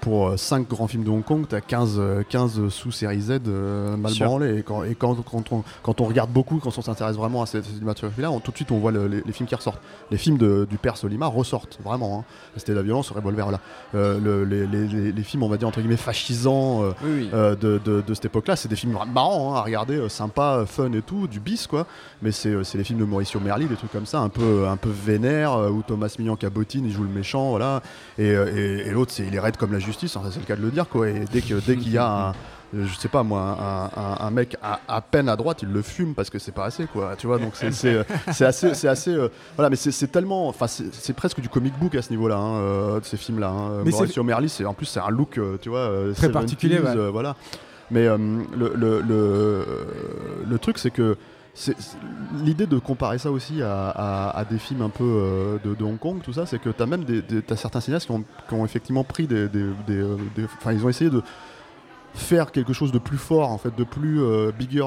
pour 0.04 0.38
5 0.38 0.68
grands 0.68 0.88
films 0.88 1.06
de 1.06 1.10
Hong 1.10 1.24
Kong, 1.24 1.46
tu 1.48 1.56
as 1.56 1.62
15, 1.62 1.96
euh, 1.98 2.24
15 2.28 2.68
sous 2.68 2.92
série 2.92 3.22
Z 3.22 3.40
euh, 3.48 3.96
mal 3.96 4.12
Sûr. 4.12 4.26
branlés. 4.26 4.58
Et, 4.58 4.62
quand, 4.64 4.84
et 4.84 4.96
quand, 4.96 5.16
quand, 5.24 5.50
on, 5.54 5.64
quand 5.82 6.02
on 6.02 6.04
regarde 6.04 6.30
beaucoup, 6.30 6.58
quand 6.58 6.78
on 6.78 6.82
s'intéresse 6.82 7.16
vraiment 7.16 7.42
à 7.42 7.46
cette 7.46 7.64
cinématographie-là, 7.64 8.30
tout 8.44 8.52
de 8.52 8.56
suite 8.58 8.72
on 8.72 8.80
voit 8.80 8.92
le- 8.92 9.08
les, 9.08 9.22
les 9.26 9.32
films 9.32 9.48
qui 9.48 9.56
ressortent. 9.56 9.80
Les 10.12 10.18
films 10.18 10.38
de- 10.38 10.68
du 10.70 10.78
père 10.78 10.98
Solima 10.98 11.28
ressortent 11.28 11.80
vraiment. 11.86 12.20
Hein. 12.20 12.24
C'était 12.58 12.74
la 12.74 12.82
violence, 12.82 13.08
ce 13.08 13.14
revolver 13.14 13.50
là. 13.50 13.62
Euh, 13.96 14.20
le- 14.20 14.44
les, 14.44 14.68
les- 14.68 14.88
les- 14.90 15.12
les 15.14 15.24
films, 15.24 15.44
on 15.44 15.48
va 15.48 15.56
dire 15.56 15.70
entre 15.70 15.80
guillemets 15.80 15.96
fascisants. 15.96 16.84
euh, 16.84 16.92
Oui, 17.02 17.10
oui. 17.14 17.30
euh, 17.34 17.56
de, 17.56 17.80
de- 17.86 18.02
de 18.06 18.14
cette 18.14 18.26
époque-là. 18.26 18.58
C'est 18.58 18.68
des 18.68 18.76
films 18.76 18.98
marrants 19.14 19.54
hein, 19.56 19.60
à 19.60 19.62
regarder, 19.62 19.96
euh, 19.96 20.10
sympa, 20.10 20.58
euh, 20.60 20.66
fun 20.66 20.92
et 20.92 21.02
tout, 21.02 21.28
du 21.28 21.40
bis 21.40 21.66
quoi. 21.66 21.88
Mais 22.22 22.34
c'est 22.34 22.50
euh, 22.50 22.64
les 22.76 22.84
films 22.84 23.00
de 23.00 23.06
Mauricio 23.06 23.40
Merli, 23.40 23.68
des 23.68 23.76
trucs 23.78 23.92
comme 23.94 24.06
ça, 24.06 24.20
un 24.20 24.28
peu, 24.30 24.68
un 24.68 24.76
peu 24.76 24.90
vénère, 24.90 25.54
euh, 25.54 25.70
où 25.70 25.82
Thomas 25.82 26.14
Millian 26.20 26.36
cabotine, 26.36 26.84
il 26.86 26.92
joue 26.92 27.04
le 27.04 27.10
méchant, 27.10 27.52
voilà. 27.52 27.82
Et, 28.18 28.30
euh, 28.32 28.52
et- 28.84 28.88
et 28.88 28.92
l'autre, 28.92 29.14
c'est 29.14 29.26
il 29.26 29.34
est 29.34 29.40
raide 29.40 29.56
comme 29.56 29.72
la 29.72 29.80
justice, 29.80 29.93
enfin, 30.16 30.30
c'est 30.32 30.40
le 30.40 30.46
cas 30.46 30.56
de 30.56 30.62
le 30.62 30.72
dire 30.72 30.88
quoi. 30.90 31.10
Et 31.10 31.26
dès 31.32 31.42
que 31.42 31.56
dès 31.66 31.78
qu'il 31.78 31.92
y 31.92 31.98
a 31.98 32.08
un 32.08 32.30
euh, 32.76 32.86
je 32.88 32.96
sais 32.98 33.08
pas 33.08 33.22
moi, 33.22 33.40
un, 33.96 34.02
un- 34.02 34.18
un 34.28 34.32
mec 34.32 34.58
à, 34.64 34.80
à 34.88 35.00
peine 35.02 35.30
à 35.30 35.36
droite, 35.36 35.60
il 35.62 35.72
le 35.72 35.84
fume 35.84 36.16
parce 36.16 36.32
que 36.32 36.40
c'est 36.40 36.52
pas 36.52 36.66
assez, 36.66 36.86
quoi. 36.88 37.16
Tu 37.16 37.28
vois, 37.28 37.38
donc 37.38 37.52
c'est- 37.56 37.72
c'est 37.72 37.94
euh, 37.94 38.04
c'est 38.32 38.46
assez, 38.46 38.74
c'est 38.74 38.88
assez, 38.88 39.12
euh, 39.12 39.28
voilà, 39.56 39.70
mais 39.70 39.76
c'est 39.76 39.92
c'est 39.92 40.08
tellement, 40.08 40.48
enfin, 40.48 40.66
c'est 40.68 41.14
presque 41.14 41.40
du 41.40 41.50
comic 41.50 41.78
book 41.80 41.94
à 41.94 42.02
ce 42.02 42.10
niveau-là, 42.10 42.38
hein, 42.38 42.56
euh, 42.62 43.00
de 43.00 43.06
ces 43.06 43.18
films-là. 43.18 43.50
Hein. 43.50 43.82
Mais 43.86 43.92
Mauricio 43.92 44.24
Merli, 44.24 44.50
c'est 44.50 44.66
en 44.66 44.74
plus 44.74 44.88
c'est 44.88 45.00
un 45.00 45.10
look, 45.12 45.38
euh, 45.38 45.58
tu 45.62 45.70
vois, 45.70 45.80
euh, 45.82 46.14
Très 46.14 46.30
70s, 46.30 46.32
particulier, 46.32 46.80
ouais. 46.80 47.10
voilà. 47.12 47.36
Mais 47.92 48.06
le, 48.08 48.74
le, 48.76 49.02
le, 49.02 49.66
le 50.50 50.58
truc, 50.58 50.80
c'est 50.80 50.90
que 50.90 51.16
l'idée 52.44 52.66
de 52.66 52.80
comparer 52.80 53.20
ça 53.20 53.32
aussi 53.32 53.62
à, 53.62 54.44
des 54.50 54.58
films 54.58 54.82
un 54.82 54.90
peu 54.90 55.04
euh, 55.04 55.58
de, 55.64 55.84
Hong 55.84 56.00
Kong, 56.00 56.22
tout 56.24 56.34
c'est 56.46 56.60
que 56.60 56.70
tu 56.70 56.82
as 56.82 56.86
même 56.86 57.04
des, 57.04 57.22
certains 57.56 57.80
cinéastes 57.80 58.08
qui 58.08 58.54
ont, 58.54 58.66
effectivement 58.66 59.04
pris 59.04 59.28
euh, 59.32 59.48
des- 59.48 60.44
Enfin, 60.58 60.74
ils 60.74 60.84
ont 60.86 60.90
essayé 60.90 61.10
de 61.10 61.22
faire 62.16 62.52
quelque 62.52 62.74
chose 62.74 62.92
de 62.92 63.00
plus 63.00 63.18
fort, 63.18 63.50
en 63.50 63.58
fait, 63.58 63.76
de 63.76 63.84
plus 63.84 64.22
euh, 64.22 64.52
bigger, 64.52 64.86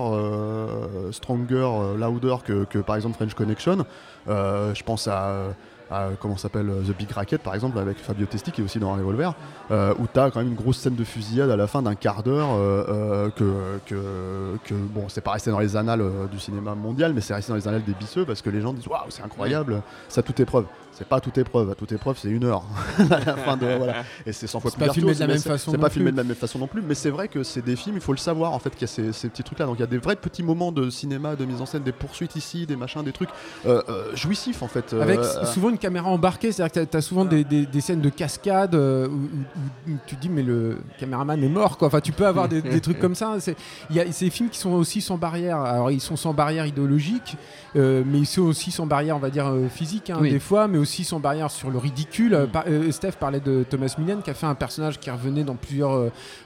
stronger, 1.12 1.68
louder 1.98 2.36
que, 2.44 2.64
que, 2.64 2.78
par 2.78 2.96
exemple 2.96 3.16
French 3.16 3.34
Connection. 3.34 3.86
Je 4.26 4.82
pense 4.82 5.08
à. 5.08 5.54
À, 5.90 6.08
comment 6.20 6.36
ça 6.36 6.44
s'appelle 6.44 6.68
euh, 6.68 6.82
The 6.82 6.96
Big 6.96 7.10
Racket 7.10 7.42
par 7.42 7.54
exemple 7.54 7.78
avec 7.78 7.98
Fabio 7.98 8.26
Testi 8.26 8.50
qui 8.52 8.60
est 8.60 8.64
aussi 8.64 8.78
dans 8.78 8.92
un 8.92 8.96
revolver 8.96 9.34
euh, 9.70 9.94
où 9.98 10.06
tu 10.12 10.18
as 10.18 10.30
quand 10.30 10.40
même 10.40 10.48
une 10.48 10.54
grosse 10.54 10.78
scène 10.78 10.94
de 10.96 11.04
fusillade 11.04 11.50
à 11.50 11.56
la 11.56 11.66
fin 11.66 11.82
d'un 11.82 11.94
quart 11.94 12.22
d'heure 12.22 12.48
euh, 12.54 12.84
euh, 12.88 13.30
que, 13.30 13.78
que, 13.86 14.56
que 14.64 14.74
bon 14.74 15.04
c'est 15.08 15.20
pas 15.20 15.32
resté 15.32 15.50
dans 15.50 15.58
les 15.60 15.76
annales 15.76 16.00
euh, 16.00 16.26
du 16.26 16.38
cinéma 16.38 16.74
mondial 16.74 17.12
mais 17.14 17.20
c'est 17.20 17.34
resté 17.34 17.50
dans 17.52 17.56
les 17.56 17.68
annales 17.68 17.84
des 17.84 17.94
bisseux 17.94 18.24
parce 18.24 18.42
que 18.42 18.50
les 18.50 18.60
gens 18.60 18.72
disent 18.72 18.86
waouh 18.88 19.00
c'est 19.10 19.22
incroyable 19.22 19.82
ça 20.08 20.22
toute 20.22 20.40
épreuve. 20.40 20.64
C'est 20.98 21.06
pas 21.06 21.20
toute 21.20 21.36
épreuve. 21.36 21.68
À 21.70 21.74
toute 21.74 21.92
épreuve 21.92 22.16
c'est 22.18 22.30
une 22.30 22.44
heure. 22.44 22.62
À 23.10 23.18
la 23.22 23.36
fin 23.36 23.58
de 23.58 23.66
voilà. 23.76 23.96
Et 24.24 24.32
c'est 24.32 24.46
100 24.46 24.60
fois 24.60 24.70
plus 24.70 24.86
pas 24.86 24.92
filmé 24.94 25.12
de 25.14 25.20
la 25.20 25.26
même 25.26 25.36
c'est- 25.36 25.50
façon 25.50 25.70
c'est 25.70 25.76
pas 25.76 25.90
filmé 25.90 26.10
de 26.10 26.16
la 26.16 26.24
même 26.24 26.34
façon 26.34 26.58
non 26.58 26.66
plus 26.68 26.80
mais 26.80 26.94
c'est 26.94 27.10
vrai 27.10 27.28
que 27.28 27.42
c'est 27.42 27.60
des 27.60 27.76
films 27.76 27.96
il 27.96 28.00
faut 28.02 28.12
le 28.12 28.18
savoir 28.18 28.54
en 28.54 28.58
fait 28.58 28.70
qu'il 28.70 28.80
y 28.80 28.84
a 28.84 28.88
ces, 28.88 29.12
ces 29.12 29.28
petits 29.28 29.42
trucs 29.42 29.58
là 29.58 29.66
donc 29.66 29.76
il 29.76 29.80
y 29.80 29.84
a 29.84 29.88
des 29.88 29.98
vrais 29.98 30.16
petits 30.16 30.42
moments 30.42 30.72
de 30.72 30.88
cinéma 30.88 31.36
de 31.36 31.44
mise 31.44 31.60
en 31.60 31.66
scène 31.66 31.82
des 31.82 31.92
poursuites 31.92 32.34
ici 32.36 32.64
des 32.64 32.76
machins 32.76 33.02
des 33.04 33.12
trucs 33.12 33.28
euh, 33.66 33.82
euh, 33.90 34.16
jouissifs 34.16 34.62
en 34.62 34.68
fait 34.68 34.94
euh, 34.94 35.02
Avec 35.02 35.18
euh, 35.18 35.44
souvent 35.44 35.68
une 35.68 35.75
une 35.76 35.80
caméra 35.80 36.08
embarquée, 36.08 36.50
c'est-à-dire 36.52 36.82
que 36.86 36.90
tu 36.90 36.96
as, 36.96 37.00
souvent 37.02 37.24
des, 37.24 37.44
des- 37.44 37.66
des 37.66 37.80
scènes 37.80 38.00
de 38.00 38.08
cascade 38.08 38.74
euh, 38.74 39.06
où, 39.08 39.12
où- 39.12 39.92
où 39.92 39.96
tu 40.06 40.16
te 40.16 40.20
dis 40.20 40.28
mais 40.28 40.42
le 40.42 40.78
caméraman 40.98 41.42
est 41.42 41.48
mort 41.48 41.76
quoi. 41.78 41.88
Enfin 41.88 42.00
tu 42.00 42.12
peux 42.12 42.26
avoir 42.26 42.48
des, 42.48 42.62
des 42.62 42.80
trucs 42.80 42.98
comme 42.98 43.14
ça. 43.14 43.34
C'est 43.40 43.56
il 43.90 43.96
y 43.96 44.00
a 44.00 44.10
ces 44.12 44.30
films 44.30 44.48
qui 44.48 44.58
sont 44.58 44.72
aussi 44.72 45.00
sans 45.00 45.18
barrière. 45.18 45.58
Alors 45.60 45.90
ils 45.90 46.00
sont 46.00 46.16
sans 46.16 46.32
barrière 46.34 46.66
idéologique, 46.66 47.36
euh, 47.76 48.02
mais 48.06 48.18
ils 48.18 48.26
sont 48.26 48.42
aussi 48.42 48.70
sans 48.70 48.86
barrière 48.86 49.16
on 49.16 49.20
va 49.20 49.30
dire 49.30 49.46
euh, 49.48 49.68
physique 49.68 50.10
hein, 50.10 50.18
Oui. 50.20 50.30
des 50.30 50.40
fois, 50.40 50.66
mais 50.68 50.78
aussi 50.78 51.04
sans 51.04 51.20
barrière 51.20 51.50
sur 51.50 51.70
le 51.70 51.78
ridicule. 51.78 52.48
Par- 52.52 52.64
euh, 52.66 52.90
Steph 52.90 53.12
parlait 53.20 53.40
de 53.40 53.64
Thomas 53.68 53.94
Millian 53.98 54.20
qui 54.22 54.30
a 54.30 54.34
fait 54.34 54.46
un 54.46 54.54
personnage 54.54 54.98
qui 54.98 55.10
revenait 55.10 55.44
dans 55.44 55.56
plusieurs 55.56 55.92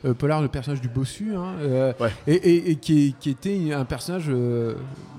euh, 0.04 0.14
polars, 0.14 0.42
le 0.42 0.48
personnage 0.48 0.80
du 0.80 0.88
bossu, 0.88 1.34
hein, 1.36 1.54
Ouais. 2.00 2.10
et, 2.26 2.34
et- 2.34 2.70
et 2.72 2.76
qui, 2.76 3.14
était 3.26 3.72
un 3.72 3.84
personnage 3.84 4.30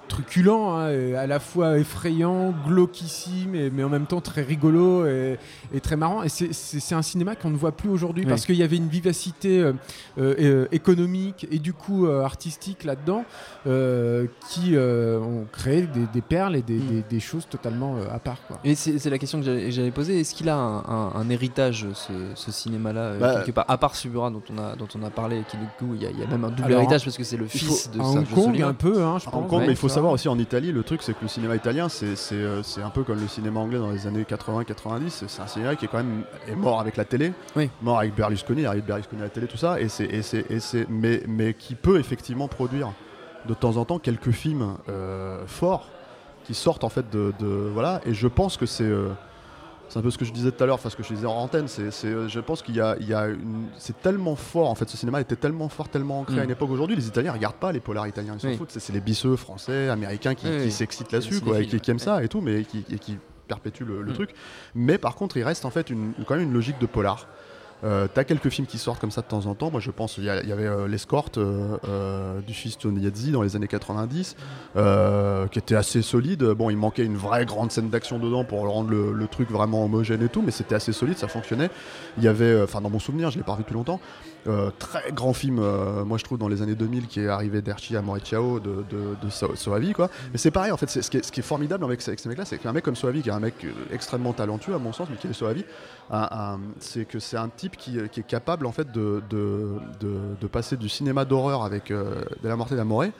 truculent, 0.07 0.49
hein, 0.49 0.89
à 1.17 1.25
la 1.27 1.39
fois 1.39 1.77
effrayant, 1.77 2.53
glauquissime, 2.67 3.55
et- 3.55 3.69
mais 3.69 3.83
en 3.83 3.89
même 3.89 4.00
temps 4.05 4.21
très 4.21 4.41
rigolo 4.41 5.05
et, 5.05 5.37
et 5.73 5.79
très 5.79 5.95
marrant. 5.95 6.23
Et 6.23 6.29
c'est- 6.29 6.51
un 6.93 7.01
cinéma 7.01 7.35
qu'on 7.35 7.49
ne 7.51 7.55
voit 7.57 7.71
plus 7.71 7.89
aujourd'hui 7.89 8.23
Oui. 8.23 8.29
parce 8.29 8.45
qu'il 8.45 8.55
y 8.55 8.63
avait 8.63 8.75
une 8.77 8.89
vivacité 8.89 9.59
euh, 9.61 9.73
euh, 10.19 10.67
économique 10.71 11.47
et 11.51 11.59
du 11.59 11.73
coup 11.73 12.05
euh, 12.05 12.21
artistique 12.23 12.83
là-dedans 12.83 13.23
euh, 13.67 14.25
qui 14.49 14.75
euh, 14.75 15.19
ont 15.19 15.45
créé 15.51 15.83
des, 15.83 16.05
des 16.13 16.21
perles 16.21 16.55
et 16.55 16.61
des, 16.61 16.73
Mm. 16.75 16.87
des- 16.87 17.03
des 17.09 17.19
choses 17.19 17.47
totalement 17.49 17.95
euh, 17.97 18.13
à 18.13 18.19
part. 18.19 18.37
Quoi. 18.47 18.57
Et 18.63 18.75
c'est 18.75 19.09
la 19.09 19.17
question 19.17 19.39
que 19.41 19.69
j'allais 19.69 19.91
poser. 19.91 20.19
Est-ce 20.19 20.33
qu'il 20.35 20.49
a 20.49 20.55
un, 20.55 20.79
un- 20.79 21.11
un 21.15 21.29
héritage, 21.29 21.85
ce, 21.93 22.11
ce 22.35 22.51
cinéma-là, 22.51 23.01
euh, 23.01 23.19
Bah, 23.19 23.35
quelque 23.37 23.51
part, 23.51 23.65
à 23.67 23.77
part 23.77 23.95
Subura 23.95 24.29
dont 24.31 24.41
on 24.53 24.57
a, 24.57 24.75
dont 24.75 24.87
on 24.95 25.03
a 25.03 25.09
parlé, 25.09 25.37
et 25.39 25.43
qui 25.49 25.57
du 25.57 25.65
coup, 25.77 25.93
il 25.95 26.01
y, 26.03 26.05
a- 26.05 26.09
il 26.11 26.19
y 26.19 26.23
a 26.23 26.27
même 26.27 26.43
un 26.43 26.49
double 26.49 26.63
Alors, 26.65 26.79
héritage 26.81 27.03
parce 27.03 27.17
que 27.17 27.23
c'est 27.23 27.37
le 27.37 27.45
il 27.45 27.49
fils 27.49 27.91
de 27.91 27.99
Hong 27.99 28.13
Sergio 28.25 28.35
Kong 28.35 28.45
Solima. 28.45 28.67
un 28.67 28.73
peu, 28.73 29.03
hein, 29.03 29.17
je 29.19 29.25
pense. 29.25 29.33
Hong 29.33 29.47
Kong, 29.47 29.59
ouais, 29.61 29.67
mais 29.67 29.73
il 29.73 29.77
faut 29.77 29.89
savoir 29.89 30.13
aussi 30.13 30.27
en 30.29 30.39
Italie, 30.39 30.71
le 30.71 30.83
truc 30.83 31.01
c'est 31.03 31.13
que 31.13 31.21
le 31.21 31.27
cinéma 31.27 31.55
italien, 31.55 31.87
c'est 31.89 32.81
un 32.83 32.89
peu 32.89 33.03
comme 33.03 33.19
le 33.19 33.27
cinéma 33.27 33.59
anglais 33.59 33.77
dans 33.79 33.90
les 33.91 34.07
années 34.07 34.23
80-90. 34.23 35.25
C'est 35.27 35.41
un 35.41 35.47
cinéma 35.47 35.75
qui 35.75 35.85
est 35.85 35.87
quand 35.87 35.97
même 35.97 36.23
est 36.47 36.55
mort 36.55 36.79
avec 36.79 36.97
la 36.97 37.05
télé, 37.05 37.33
Oui. 37.55 37.69
mort 37.81 37.99
avec 37.99 38.15
Berlusconi, 38.15 38.65
arrive 38.65 38.83
Berlusconi 38.83 39.21
à 39.21 39.25
la 39.25 39.29
télé, 39.29 39.47
tout 39.47 39.57
ça, 39.57 39.79
et 39.79 39.89
c'est 39.89 40.05
et 40.05 40.21
c'est 40.21 40.49
et 40.49 40.59
c'est 40.59 40.87
mais 40.89 41.23
mais 41.27 41.53
qui 41.53 41.75
peut 41.75 41.99
effectivement 41.99 42.47
produire 42.47 42.93
de 43.47 43.53
temps 43.53 43.77
en 43.77 43.85
temps 43.85 43.99
quelques 43.99 44.31
films 44.31 44.75
euh, 44.89 45.43
forts 45.47 45.89
qui 46.43 46.53
sortent 46.53 46.83
en 46.83 46.89
fait 46.89 47.09
de, 47.11 47.33
de- 47.39 47.69
voilà. 47.73 48.01
Et 48.05 48.13
je 48.13 48.27
pense 48.27 48.57
que 48.57 48.65
c'est 48.65 48.83
euh, 48.83 49.09
c'est 49.89 49.99
un 49.99 50.01
peu 50.03 50.09
ce 50.11 50.17
que 50.17 50.23
je 50.23 50.31
disais 50.31 50.51
tout 50.53 50.63
à 50.63 50.67
l'heure, 50.67 50.75
enfin 50.75 50.89
ce 50.89 50.95
que 50.95 51.03
je 51.03 51.13
disais 51.13 51.25
en 51.27 51.33
antenne, 51.33 51.67
c'est, 51.67 51.91
c'est, 51.91 52.07
euh, 52.07 52.29
je 52.29 52.39
pense 52.39 52.61
qu'il 52.61 52.75
y 52.77 52.79
a, 52.79 52.95
il 53.01 53.09
y 53.09 53.13
a 53.13 53.27
une, 53.27 53.65
c'est 53.77 54.01
tellement 54.01 54.37
fort 54.37 54.69
en 54.69 54.75
fait, 54.75 54.87
ce 54.89 54.95
cinéma 54.95 55.19
était 55.19 55.35
tellement 55.35 55.67
fort, 55.67 55.89
tellement 55.89 56.21
ancré 56.21 56.35
Mm. 56.35 56.39
à 56.39 56.43
une 56.45 56.51
époque. 56.51 56.69
Aujourd'hui, 56.71 56.95
les 56.95 57.07
Italiens 57.07 57.33
regardent 57.33 57.55
pas 57.57 57.73
les 57.73 57.81
polars 57.81 58.07
italiens, 58.07 58.35
ils 58.35 58.39
s'en 58.39 58.47
Oui. 58.47 58.55
foutent. 58.57 58.71
C'est, 58.71 58.79
c'est 58.79 58.93
les 58.93 59.01
bisseux 59.01 59.35
français, 59.35 59.89
américains 59.89 60.33
qui, 60.33 60.45
Oui, 60.47 60.57
qui 60.59 60.63
oui. 60.63 60.71
s'excitent 60.71 61.11
là-dessus, 61.11 61.41
quoi, 61.41 61.59
et 61.59 61.67
qui, 61.67 61.91
aiment 61.91 61.97
ouais. 61.97 62.03
ça 62.03 62.23
et 62.23 62.29
tout, 62.29 62.39
mais 62.39 62.63
qui, 62.63 62.85
et 62.89 62.99
qui 62.99 63.17
perpétuent 63.51 63.85
le, 63.85 64.13
truc. 64.13 64.31
Mais 64.75 64.97
par 64.97 65.15
contre, 65.15 65.35
il 65.35 65.43
reste 65.43 65.65
en 65.65 65.71
fait 65.71 65.91
quand 66.25 66.35
même 66.35 66.43
une 66.43 66.53
logique 66.53 66.79
de 66.79 66.85
polar. 66.85 67.27
Euh, 67.83 68.07
T'as 68.13 68.23
quelques 68.23 68.49
films 68.49 68.67
qui 68.67 68.77
sortent 68.77 68.99
comme 68.99 69.11
ça 69.11 69.21
de 69.21 69.27
temps 69.27 69.45
en 69.45 69.55
temps. 69.55 69.71
Moi, 69.71 69.79
je 69.79 69.91
pense 69.91 70.17
il 70.17 70.23
y, 70.25 70.29
avait 70.29 70.67
euh, 70.67 70.87
l'escorte 70.87 71.37
euh, 71.37 71.77
euh, 71.87 72.41
du 72.41 72.53
fils 72.53 72.77
Toniazzi 72.77 73.31
dans 73.31 73.41
les 73.41 73.55
années 73.55 73.67
90, 73.67 74.35
euh, 74.75 75.47
qui 75.47 75.59
était 75.59 75.75
assez 75.75 76.01
solide. 76.01 76.43
Bon, 76.43 76.69
il 76.69 76.77
manquait 76.77 77.05
une 77.05 77.17
vraie 77.17 77.45
grande 77.45 77.71
scène 77.71 77.89
d'action 77.89 78.19
dedans 78.19 78.43
pour 78.43 78.59
rendre 78.67 78.89
le, 78.91 79.27
truc 79.27 79.49
vraiment 79.49 79.85
homogène 79.85 80.21
et 80.23 80.29
tout, 80.29 80.41
mais 80.41 80.51
c'était 80.51 80.75
assez 80.75 80.91
solide, 80.91 81.17
ça 81.17 81.27
fonctionnait. 81.27 81.69
Il 82.17 82.23
y 82.23 82.27
avait, 82.27 82.61
enfin, 82.61 82.81
dans 82.81 82.89
mon 82.89 82.99
souvenir, 82.99 83.31
je 83.31 83.37
l'ai 83.37 83.43
pas 83.43 83.53
revu 83.53 83.63
depuis 83.63 83.75
longtemps. 83.75 83.99
très 84.77 85.11
grand 85.13 85.33
film, 85.33 85.61
moi 86.03 86.17
je 86.17 86.23
trouve 86.23 86.37
dans 86.37 86.49
les 86.49 86.61
années 86.61 86.75
2000 86.75 87.07
qui 87.07 87.21
est 87.21 87.27
arrivé 87.27 87.61
d'Erchi 87.61 87.95
à 87.95 88.01
Mauritiao 88.01 88.59
de, 88.59 88.83
de, 88.89 89.15
de 89.23 89.29
So- 89.29 89.55
Soavi 89.55 89.93
quoi. 89.93 90.09
Mais 90.33 90.37
c'est 90.37 90.51
pareil 90.51 90.71
en 90.71 90.77
fait, 90.77 90.89
ce 90.89 91.09
qui, 91.09 91.17
est, 91.17 91.23
ce 91.23 91.31
qui 91.31 91.39
est 91.39 91.43
formidable 91.43 91.85
avec, 91.85 92.05
avec 92.07 92.19
ces 92.19 92.27
mecs 92.27 92.39
là, 92.39 92.45
c'est 92.45 92.57
qu'un 92.57 92.73
mec 92.73 92.83
comme 92.83 92.95
Soavi, 92.95 93.21
qui 93.21 93.29
est 93.29 93.33
un 93.33 93.39
mec 93.39 93.53
extrêmement 93.91 94.33
talentueux 94.33 94.73
à 94.75 94.79
mon 94.79 94.91
sens, 94.91 95.07
mais 95.09 95.15
qui 95.17 95.27
est 95.27 95.33
Soavi, 95.33 95.63
c'est 96.79 97.05
que 97.05 97.19
c'est 97.19 97.37
un 97.37 97.49
type 97.49 97.70
qui, 97.77 97.97
euh, 97.99 98.07
qui 98.07 98.19
est 98.19 98.23
capable 98.27 98.65
en 98.65 98.71
fait 98.71 98.91
de, 98.91 99.21
de, 99.29 99.77
de, 99.99 100.17
de 100.39 100.47
passer 100.47 100.77
du 100.77 100.89
cinéma 100.89 101.25
d'horreur 101.25 101.63
avec 101.63 101.91
euh, 101.91 102.21
De 102.43 102.49
la 102.49 102.55
Morte 102.55 102.71
et 102.71 102.75
d'Amoré 102.75 103.11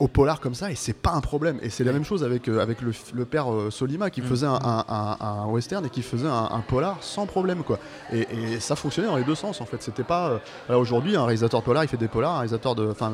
au 0.00 0.08
polar 0.08 0.40
comme 0.40 0.54
ça 0.54 0.72
et 0.72 0.74
c'est 0.74 0.92
pas 0.92 1.12
un 1.12 1.20
problème. 1.20 1.58
Et 1.62 1.70
c'est 1.70 1.84
la 1.84 1.92
même 1.92 2.04
chose 2.04 2.24
avec, 2.24 2.48
euh, 2.48 2.60
avec 2.60 2.80
le, 2.82 3.24
père 3.24 3.52
euh, 3.52 3.70
Solima 3.70 4.10
qui 4.10 4.22
Mm. 4.22 4.24
faisait 4.24 4.46
un, 4.46 4.58
un- 4.60 4.84
un- 4.88 5.16
un 5.20 5.46
western 5.46 5.86
et 5.86 5.88
qui 5.88 6.02
faisait 6.02 6.26
un, 6.28 6.62
polar 6.66 6.96
sans 7.00 7.26
problème 7.26 7.62
quoi. 7.62 7.78
Et, 8.12 8.26
et 8.54 8.60
ça 8.60 8.74
fonctionnait 8.74 9.06
dans 9.08 9.16
les 9.16 9.22
deux 9.24 9.36
sens 9.36 9.60
en 9.60 9.66
fait. 9.66 9.80
C'était 9.82 10.02
pas 10.02 10.40
euh, 10.70 10.76
aujourd'hui 10.76 11.14
un 11.16 11.24
réalisateur 11.24 11.60
de 11.60 11.64
polar 11.64 11.84
il 11.84 11.88
fait 11.88 11.96
des 11.96 12.08
polars 12.08 12.32
un 12.32 12.38
réalisateur 12.38 12.74
de 12.74 12.88
enfin 12.90 13.12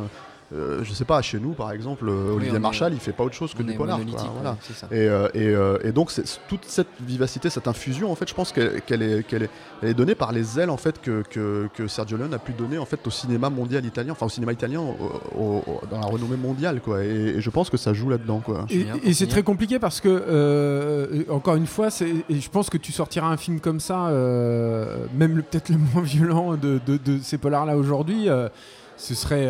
euh, 0.53 0.81
je 0.83 0.93
sais 0.93 1.05
pas 1.05 1.23
chez 1.23 1.39
nous 1.39 1.53
par 1.53 1.71
exemple 1.71 2.09
euh, 2.09 2.33
Olivier 2.35 2.53
on 2.53 2.57
est- 2.57 2.59
Marshall 2.59 2.93
il 2.93 2.99
fait 2.99 3.13
pas 3.13 3.23
autre 3.25 3.35
chose 3.37 3.55
que 3.55 3.63
On 3.63 3.67
du 3.67 3.73
polar 3.79 3.99
quoi, 4.11 4.21
voilà. 4.43 4.57
Et, 4.91 5.09
euh, 5.09 5.29
et, 5.35 5.47
euh, 5.49 5.79
et 5.85 5.93
donc 5.93 6.11
c'est 6.11 6.25
toute 6.49 6.65
cette 6.65 6.89
vivacité, 7.01 7.51
cette 7.51 7.69
infusion, 7.69 8.11
en 8.11 8.15
fait, 8.17 8.29
je 8.29 8.35
pense 8.35 8.51
qu'elle 8.53 8.83
qu'elle 8.83 9.03
est, 9.03 9.27
qu'elle 9.27 9.45
est, 9.45 9.51
elle 9.83 9.91
est 9.91 9.95
donnée 9.95 10.15
par 10.17 10.33
les 10.33 10.59
ailes 10.59 10.71
en 10.71 10.77
fait 10.77 11.01
que, 11.01 11.23
que, 11.31 11.69
que 11.75 11.87
Sergio 11.87 12.17
Leone 12.17 12.35
a 12.35 12.39
pu 12.39 12.53
donner 12.53 12.79
en 12.79 12.85
fait 12.85 13.07
au 13.07 13.11
cinéma 13.11 13.49
mondial 13.51 13.85
italien, 13.87 14.13
enfin 14.13 14.27
au 14.27 14.31
cinéma 14.31 14.53
italien 14.53 14.81
au- 14.81 14.97
au- 15.41 15.63
au- 15.67 15.81
dans 15.91 16.01
la 16.01 16.07
renommée 16.07 16.37
mondiale 16.37 16.81
quoi. 16.81 17.05
Et, 17.05 17.09
et 17.37 17.41
je 17.41 17.51
pense 17.51 17.71
que 17.71 17.77
ça 17.77 17.93
joue 17.93 18.09
là-dedans 18.11 18.41
quoi. 18.41 18.67
Et, 19.05 19.13
c'est 19.15 19.27
très 19.29 19.43
compliqué 19.45 19.79
parce 19.79 20.01
que, 20.01 20.09
euh, 20.09 21.23
encore 21.29 21.55
une 21.57 21.67
fois, 21.67 21.91
c'est- 21.91 22.25
et 22.29 22.41
je 22.41 22.51
pense 22.51 22.71
que 22.71 22.77
tu 22.79 22.91
sortiras 22.93 23.29
un 23.29 23.37
film 23.37 23.61
comme 23.61 23.79
ça, 23.81 24.09
euh, 24.09 25.07
même 25.15 25.37
le- 25.37 25.43
peut-être 25.43 25.69
le 25.69 25.79
moins 25.79 26.03
violent 26.03 26.57
de, 26.57 26.81
de- 26.87 26.97
de 26.97 27.19
ces 27.23 27.39
polars-là 27.39 27.77
aujourd'hui, 27.77 28.29
euh, 28.29 28.49
ce 28.97 29.15
serait. 29.15 29.47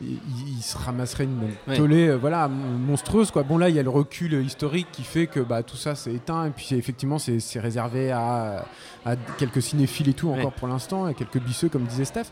Il, 0.00 0.18
il 0.58 0.62
se 0.62 0.76
ramasserait 0.76 1.24
une 1.24 1.50
Ouais. 1.68 1.76
tollée 1.76 2.08
euh, 2.08 2.16
voilà, 2.16 2.48
mon- 2.48 2.78
monstrueuse. 2.78 3.30
Quoi. 3.30 3.42
Bon, 3.42 3.58
là, 3.58 3.68
il 3.68 3.74
y 3.76 3.78
a 3.78 3.82
le 3.82 3.90
recul 3.90 4.34
historique 4.44 4.88
qui 4.92 5.02
fait 5.02 5.26
que 5.26 5.40
bah, 5.40 5.62
tout 5.62 5.76
ça 5.76 5.94
c'est 5.94 6.12
éteint. 6.12 6.46
Et 6.46 6.50
puis, 6.50 6.68
effectivement, 6.74 7.18
c'est 7.18 7.60
réservé 7.60 8.10
à, 8.12 8.64
à 9.04 9.16
quelques 9.38 9.62
cinéphiles 9.62 10.08
et 10.08 10.14
tout, 10.14 10.28
encore 10.30 10.44
Ouais. 10.46 10.50
pour 10.56 10.68
l'instant, 10.68 11.08
et 11.08 11.14
quelques 11.14 11.38
bisseux, 11.40 11.68
comme 11.68 11.84
disait 11.84 12.04
Steph. 12.04 12.26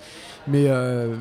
Mais, 0.48 0.64
euh, 0.68 1.16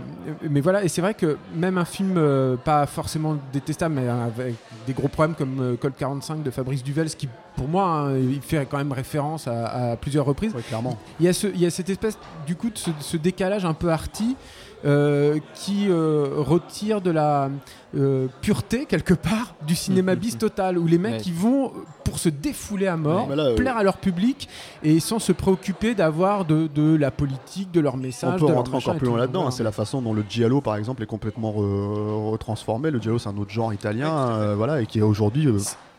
mais 0.49 0.61
voilà, 0.61 0.83
et 0.83 0.87
c'est 0.87 1.01
vrai 1.01 1.13
que 1.13 1.37
même 1.55 1.77
un 1.77 1.85
film 1.85 2.15
euh, 2.17 2.55
pas 2.57 2.85
forcément 2.85 3.37
détestable, 3.53 3.95
mais 3.95 4.07
avec 4.07 4.55
des 4.87 4.93
gros 4.93 5.07
problèmes 5.07 5.35
comme 5.35 5.59
euh, 5.61 5.75
Col 5.77 5.93
45 5.97 6.43
de 6.43 6.51
Fabrice 6.51 6.83
Duvels, 6.83 7.09
qui 7.09 7.29
pour 7.55 7.67
moi, 7.67 7.85
hein, 7.87 8.17
il 8.17 8.41
fait 8.41 8.65
quand 8.69 8.77
même 8.79 8.91
référence 8.91 9.47
à, 9.47 9.91
à 9.91 9.95
plusieurs 9.95 10.25
reprises. 10.25 10.55
Ouais, 10.55 10.63
clairement. 10.63 10.97
Il 11.19 11.25
y, 11.27 11.29
a 11.29 11.33
ce, 11.33 11.45
il 11.47 11.59
y 11.61 11.65
a 11.67 11.69
cette 11.69 11.89
espèce, 11.89 12.17
du 12.47 12.55
coup, 12.55 12.69
de 12.71 12.77
ce, 12.77 12.89
ce 12.99 13.15
décalage 13.15 13.63
un 13.63 13.75
peu 13.75 13.91
arty 13.91 14.35
euh, 14.85 15.39
qui 15.55 15.87
euh, 15.89 16.27
retire 16.37 17.01
de 17.01 17.11
la 17.11 17.49
euh, 17.95 18.27
pureté, 18.41 18.85
quelque 18.85 19.13
part, 19.13 19.55
du 19.65 19.75
cinéma 19.75 20.15
bis 20.15 20.37
total, 20.37 20.77
où 20.77 20.87
les 20.87 20.97
mecs, 20.97 21.13
Ouais. 21.13 21.21
ils 21.25 21.33
vont 21.33 21.71
pour 22.03 22.19
se 22.19 22.27
défouler 22.29 22.87
à 22.87 22.97
mort, 22.97 23.29
Ouais, 23.29 23.35
là, 23.35 23.43
euh, 23.45 23.55
plaire 23.55 23.77
à 23.77 23.83
leur 23.83 23.97
public, 23.97 24.49
et 24.83 24.99
sans 24.99 25.19
se 25.19 25.31
préoccuper 25.31 25.93
d'avoir 25.95 26.43
de, 26.45 26.67
de 26.67 26.95
la 26.95 27.11
politique, 27.11 27.71
de 27.71 27.79
leur 27.79 27.97
message. 27.97 28.41
On 28.43 28.47
peut 28.47 28.53
rentrer 28.53 28.75
encore 28.77 28.95
plus 28.95 29.07
loin 29.07 29.17
là-dedans. 29.19 29.47
hein. 29.47 29.51
C'est 29.51 29.63
la 29.63 29.71
façon 29.71 30.01
dont 30.01 30.13
le 30.13 30.23
giallo, 30.27 30.59
par 30.59 30.75
exemple, 30.75 31.01
est 31.03 31.07
complètement 31.07 31.51
re- 31.51 32.31
retransformé. 32.31 32.91
Le 32.91 32.99
giallo, 32.99 33.19
c'est 33.19 33.29
un 33.29 33.37
autre 33.37 33.51
genre 33.51 33.73
italien, 33.73 34.53
voilà, 34.55 34.81
et 34.81 34.85
qui 34.85 34.99
est 34.99 35.03
aujourd'hui 35.03 35.47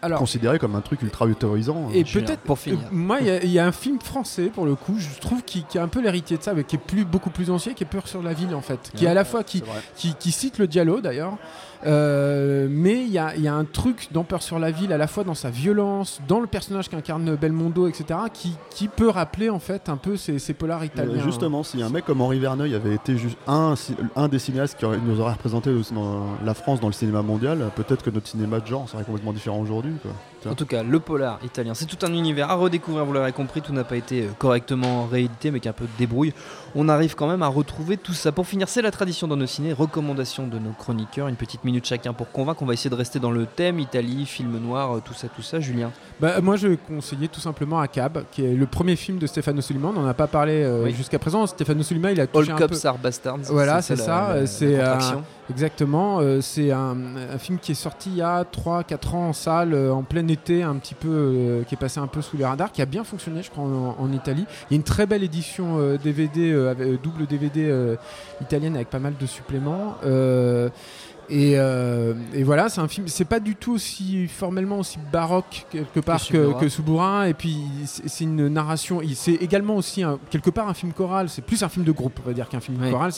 Alors, 0.04 0.18
considéré 0.18 0.58
comme 0.58 0.74
un 0.74 0.80
truc 0.80 1.02
ultra 1.02 1.24
autorisant. 1.26 1.88
Et 1.92 2.04
Julien, 2.04 2.26
peut-être 2.26 2.40
pour 2.40 2.58
finir. 2.58 2.78
euh, 2.78 2.88
moi, 2.92 3.18
il 3.20 3.26
y 3.26 3.30
a- 3.30 3.42
il 3.44 3.50
y, 3.50 3.58
a 3.58 3.66
un 3.66 3.72
film 3.72 3.98
français 4.00 4.50
pour 4.54 4.66
le 4.66 4.74
coup, 4.74 4.94
je 4.98 5.18
trouve 5.20 5.42
qui, 5.42 5.64
qui 5.64 5.78
est 5.78 5.80
un 5.80 5.88
peu 5.88 6.00
l'héritier 6.02 6.36
de 6.36 6.42
ça, 6.42 6.52
mais 6.54 6.64
qui 6.64 6.76
est 6.76 6.78
plus 6.78 7.04
beaucoup 7.04 7.30
plus 7.30 7.50
ancien, 7.50 7.72
qui 7.74 7.82
est 7.84 7.86
Peur 7.86 8.06
sur 8.08 8.22
la 8.22 8.32
ville 8.32 8.54
en 8.54 8.60
fait, 8.60 8.90
qui 8.94 9.04
est 9.04 9.08
à 9.08 9.14
la 9.14 9.24
fois 9.24 9.42
qui, 9.44 9.62
qui, 9.96 10.14
qui 10.14 10.30
cite 10.32 10.58
le 10.58 10.66
dialogue 10.66 11.02
d'ailleurs, 11.02 11.36
euh, 11.86 12.66
mais 12.70 13.02
il 13.02 13.10
y 13.10 13.18
a, 13.18 13.34
il 13.36 13.42
y 13.42 13.48
a 13.48 13.54
un 13.54 13.64
truc 13.64 14.08
dans 14.12 14.24
Peur 14.24 14.42
sur 14.42 14.58
la 14.58 14.70
ville, 14.70 14.92
à 14.92 14.96
la 14.98 15.06
fois 15.06 15.24
dans 15.24 15.34
sa 15.34 15.50
violence, 15.50 16.20
dans 16.28 16.40
le 16.40 16.46
personnage 16.46 16.88
qu'incarne 16.88 17.36
Belmondo, 17.36 17.86
etc., 17.88 18.20
qui, 18.32 18.54
qui 18.70 18.88
peut 18.88 19.08
rappeler 19.08 19.50
en 19.50 19.58
fait 19.58 19.88
un 19.88 19.96
peu 19.96 20.16
ces, 20.16 20.38
ces 20.38 20.54
polars 20.54 20.84
italiens. 20.84 21.18
Euh, 21.18 21.24
Justement, 21.24 21.62
si 21.62 21.82
un 21.82 21.90
mec 21.90 22.04
comme 22.04 22.20
Henri 22.20 22.38
Verneuil 22.38 22.74
avait 22.74 22.94
été 22.94 23.16
juste 23.18 23.36
un, 23.46 23.74
un 24.16 24.28
des 24.28 24.38
cinéastes 24.38 24.78
qui 24.78 24.86
nous 24.86 25.20
aurait 25.20 25.32
représenté 25.32 25.70
dans 25.92 26.26
la 26.44 26.54
France 26.54 26.80
dans 26.80 26.86
le 26.88 26.92
cinéma 26.92 27.22
mondial, 27.22 27.70
peut-être 27.76 28.02
que 28.02 28.10
notre 28.10 28.28
cinéma 28.28 28.60
de 28.60 28.66
genre 28.66 28.88
serait 28.88 29.04
complètement 29.04 29.32
différent 29.32 29.58
aujourd'hui. 29.60 29.93
Quoi. 30.00 30.12
En 30.50 30.54
tout 30.54 30.66
cas, 30.66 30.82
le 30.82 31.00
polar 31.00 31.38
italien, 31.44 31.74
c'est 31.74 31.86
tout 31.86 32.04
un 32.04 32.12
univers 32.12 32.50
à 32.50 32.54
redécouvrir, 32.54 33.04
vous 33.04 33.12
l'aurez 33.12 33.32
compris, 33.32 33.60
tout 33.62 33.72
n'a 33.72 33.84
pas 33.84 33.96
été 33.96 34.22
euh, 34.22 34.28
correctement 34.38 35.06
réédité, 35.06 35.50
mais 35.50 35.60
qu'un 35.60 35.72
peu 35.72 35.84
de 35.84 35.90
débrouille. 35.98 36.32
On 36.74 36.88
arrive 36.88 37.14
quand 37.14 37.28
même 37.28 37.42
à 37.42 37.46
retrouver 37.48 37.96
tout 37.96 38.12
ça. 38.12 38.32
Pour 38.32 38.46
finir, 38.46 38.68
c'est 38.68 38.82
la 38.82 38.90
tradition 38.90 39.28
dans 39.28 39.36
nos 39.36 39.46
ciné, 39.46 39.72
recommandation 39.72 40.46
de 40.46 40.58
nos 40.58 40.72
chroniqueurs, 40.72 41.28
une 41.28 41.36
petite 41.36 41.64
minute 41.64 41.86
chacun 41.86 42.12
pour 42.12 42.30
convaincre. 42.32 42.62
On 42.62 42.66
va 42.66 42.74
essayer 42.74 42.90
de 42.90 42.94
rester 42.94 43.20
dans 43.20 43.30
le 43.30 43.46
thème, 43.46 43.78
Italie, 43.78 44.26
film 44.26 44.58
noir, 44.58 44.96
euh, 44.96 45.02
tout 45.04 45.14
ça, 45.14 45.28
tout 45.28 45.42
ça. 45.42 45.60
Julien 45.60 45.90
Bah, 46.20 46.40
moi, 46.40 46.56
je 46.56 46.68
vais 46.68 46.76
conseiller 46.76 47.28
tout 47.28 47.40
simplement 47.40 47.80
à 47.80 47.88
Cab, 47.88 48.24
qui 48.32 48.44
est 48.44 48.54
le 48.54 48.66
premier 48.66 48.96
film 48.96 49.18
de 49.18 49.26
Stefano 49.26 49.60
Soliman. 49.60 49.94
On 49.96 50.00
n'en 50.02 50.08
a 50.08 50.14
pas 50.14 50.26
parlé 50.26 50.62
euh, 50.62 50.84
Oui. 50.84 50.92
jusqu'à 50.94 51.18
présent. 51.18 51.46
Stefano 51.46 51.82
Soliman, 51.82 52.10
il 52.12 52.20
a 52.20 52.24
All 52.24 52.28
touché 52.28 52.52
un 52.52 52.56
peu. 52.56 52.66
Cops 52.68 52.84
Are 52.84 52.98
Bastards. 52.98 53.38
Voilà, 53.50 53.80
c'est 53.82 53.96
ça, 53.96 54.46
c'est, 54.46 54.80
euh. 54.80 54.98
Exactement, 55.50 56.20
euh, 56.20 56.40
c'est 56.40 56.72
un, 56.72 56.96
un 57.34 57.38
film 57.38 57.58
qui 57.58 57.72
est 57.72 57.76
sorti 57.76 58.08
il 58.10 58.16
y 58.16 58.22
a 58.22 58.44
3-4 58.44 59.14
ans 59.14 59.28
en 59.28 59.32
salle, 59.34 59.74
euh, 59.74 59.92
en 59.92 60.02
plein 60.02 60.26
été, 60.34 60.62
un 60.62 60.74
petit 60.76 60.94
peu, 60.94 61.08
euh, 61.10 61.62
qui 61.64 61.74
est 61.74 61.78
passé 61.78 61.98
un 62.00 62.06
peu 62.06 62.20
sous 62.22 62.36
les 62.36 62.44
radars, 62.44 62.70
qui 62.70 62.82
a 62.82 62.86
bien 62.86 63.02
fonctionné, 63.04 63.42
je 63.42 63.50
crois, 63.50 63.64
en, 63.64 63.96
en 63.98 64.12
Italie. 64.12 64.44
Il 64.70 64.74
y 64.74 64.74
a 64.74 64.76
une 64.76 64.82
très 64.84 65.06
belle 65.06 65.22
édition 65.22 65.78
euh, 65.78 65.96
DVD, 65.96 66.52
euh, 66.52 66.70
avec- 66.70 66.86
euh, 66.86 66.98
double 67.02 67.26
DVD 67.26 67.96
italienne 68.40 68.74
avec 68.76 68.90
pas 68.90 68.98
mal 68.98 69.14
de 69.18 69.26
suppléments. 69.26 69.96
Et, 71.30 71.54
euh, 71.56 72.12
et 72.34 72.42
voilà, 72.42 72.68
c'est 72.68 72.82
un 72.82 72.88
film. 72.88 73.08
C'est 73.08 73.24
pas 73.24 73.40
du 73.40 73.56
tout 73.56 73.72
aussi 73.72 74.28
formellement 74.28 74.78
aussi 74.80 74.98
baroque 75.10 75.64
quelque 75.70 76.00
part 76.00 76.20
que, 76.28 76.52
que. 76.60 77.28
Et 77.30 77.32
puis 77.34 77.56
c'est 77.86 78.24
une 78.24 78.48
narration. 78.48 79.00
C'est 79.14 79.32
également 79.32 79.76
aussi 79.76 80.02
un- 80.02 80.18
quelque 80.30 80.50
part 80.50 80.68
un 80.68 80.74
film 80.74 80.92
choral. 80.92 81.30
C'est 81.30 81.40
plus 81.40 81.62
un 81.62 81.70
film 81.70 81.86
de 81.86 81.92
groupe, 81.92 82.20
on 82.22 82.28
va 82.28 82.34
dire, 82.34 82.46
qu'un 82.48 82.60
film 82.60 82.78
Ouais. 82.82 82.90
choral. 82.90 83.10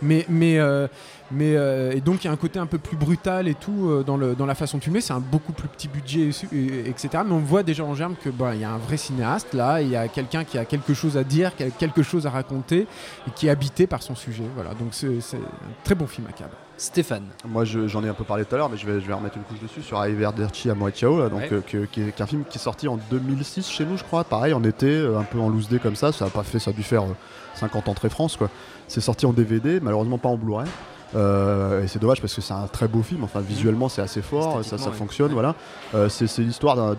mais 0.00 0.24
mais 0.30 0.58
euh, 0.58 0.88
mais 1.32 1.56
euh, 1.56 1.92
et 1.92 2.00
donc 2.00 2.22
il 2.22 2.26
y 2.26 2.30
a 2.30 2.32
un 2.32 2.36
côté 2.36 2.58
un 2.58 2.66
peu 2.66 2.78
plus 2.78 2.96
brutal 2.96 3.48
et 3.48 3.54
tout 3.54 3.88
euh, 3.88 4.02
dans 4.04 4.16
le 4.16 4.34
dans 4.34 4.46
la 4.46 4.54
façon 4.54 4.78
de 4.78 4.82
filmer. 4.84 5.00
C'est 5.00 5.12
un 5.12 5.20
beaucoup 5.20 5.52
plus 5.52 5.68
petit 5.68 5.88
budget, 5.88 6.30
et- 6.52 6.56
et- 6.56 6.88
etc. 6.88 7.22
Mais 7.26 7.32
on 7.32 7.38
voit 7.38 7.62
déjà 7.62 7.84
en 7.84 7.94
germe 7.94 8.14
que 8.22 8.30
bah, 8.30 8.54
il 8.54 8.60
y 8.60 8.64
a 8.64 8.70
un 8.70 8.78
vrai 8.78 8.96
cinéaste 8.96 9.54
là. 9.54 9.80
Il 9.82 9.88
y 9.88 9.96
a 9.96 10.08
quelqu'un 10.08 10.44
qui 10.44 10.58
a 10.58 10.64
quelque 10.64 10.94
chose 10.94 11.16
à 11.16 11.24
dire, 11.24 11.56
qui 11.56 11.62
a 11.64 11.70
quelque 11.70 12.02
chose 12.02 12.26
à 12.26 12.30
raconter 12.30 12.86
et 13.26 13.30
qui 13.34 13.46
est 13.46 13.50
habité 13.50 13.86
par 13.86 14.02
son 14.02 14.14
sujet. 14.14 14.44
Voilà. 14.54 14.70
Donc 14.74 14.88
c'est 14.92 15.08
un 15.08 15.38
très 15.84 15.94
bon 15.94 16.06
film 16.06 16.26
à 16.28 16.32
câble. 16.32 16.52
Stéphane. 16.78 17.26
Moi, 17.46 17.64
je- 17.64 17.86
j'en 17.86 18.02
ai 18.02 18.08
un 18.08 18.14
peu 18.14 18.24
parlé 18.24 18.44
tout 18.44 18.54
à 18.56 18.58
l'heure, 18.58 18.68
mais 18.68 18.76
je 18.76 18.84
vais, 18.86 19.00
je 19.00 19.06
vais 19.06 19.12
remettre 19.12 19.36
une 19.36 19.44
couche 19.44 19.60
dessus 19.60 19.82
sur 19.82 19.98
Arrivederci 19.98 20.68
à 20.68 20.74
Ciao, 20.90 21.16
là, 21.20 21.28
donc, 21.28 21.38
Ouais. 21.40 21.48
euh, 21.52 21.60
qui, 21.64 21.76
est, 21.76 21.86
qui 21.86 22.00
est 22.00 22.20
un 22.20 22.26
film 22.26 22.42
qui 22.48 22.58
est 22.58 22.60
sorti 22.60 22.88
en 22.88 22.98
2006 23.08 23.68
chez 23.70 23.84
nous, 23.84 23.96
je 23.96 24.02
crois. 24.02 24.24
Pareil, 24.24 24.52
en 24.52 24.64
été, 24.64 24.98
un 25.16 25.22
peu 25.22 25.38
en 25.38 25.48
loose 25.48 25.68
day 25.68 25.78
comme 25.78 25.94
ça. 25.94 26.10
Ça 26.10 26.24
a 26.24 26.30
pas 26.30 26.42
fait, 26.42 26.58
ça 26.58 26.70
a 26.70 26.72
dû 26.72 26.82
faire 26.82 27.02
euh, 27.04 27.14
50 27.54 27.86
entrées 27.88 28.08
France, 28.08 28.36
quoi. 28.36 28.50
C'est 28.88 29.00
sorti 29.00 29.26
en 29.26 29.32
DVD, 29.32 29.78
malheureusement 29.80 30.18
pas 30.18 30.28
en 30.30 30.36
Blu-ray. 30.36 30.66
Euh, 31.14 31.82
et 31.82 31.88
c'est 31.88 31.98
dommage 31.98 32.20
parce 32.20 32.34
que 32.34 32.40
c'est 32.40 32.54
un 32.54 32.66
très 32.66 32.88
beau 32.88 33.02
film. 33.02 33.24
Enfin, 33.24 33.40
visuellement, 33.40 33.88
c'est 33.88 34.02
assez 34.02 34.22
fort, 34.22 34.54
ça, 34.54 34.60
Esthétiquement, 34.60 34.84
ça 34.84 34.90
ouais. 34.90 34.96
fonctionne, 34.96 35.28
Ouais. 35.28 35.34
voilà. 35.34 35.54
Euh, 35.94 36.08
c'est 36.08 36.38
l'histoire 36.38 36.76
d'un- 36.76 36.94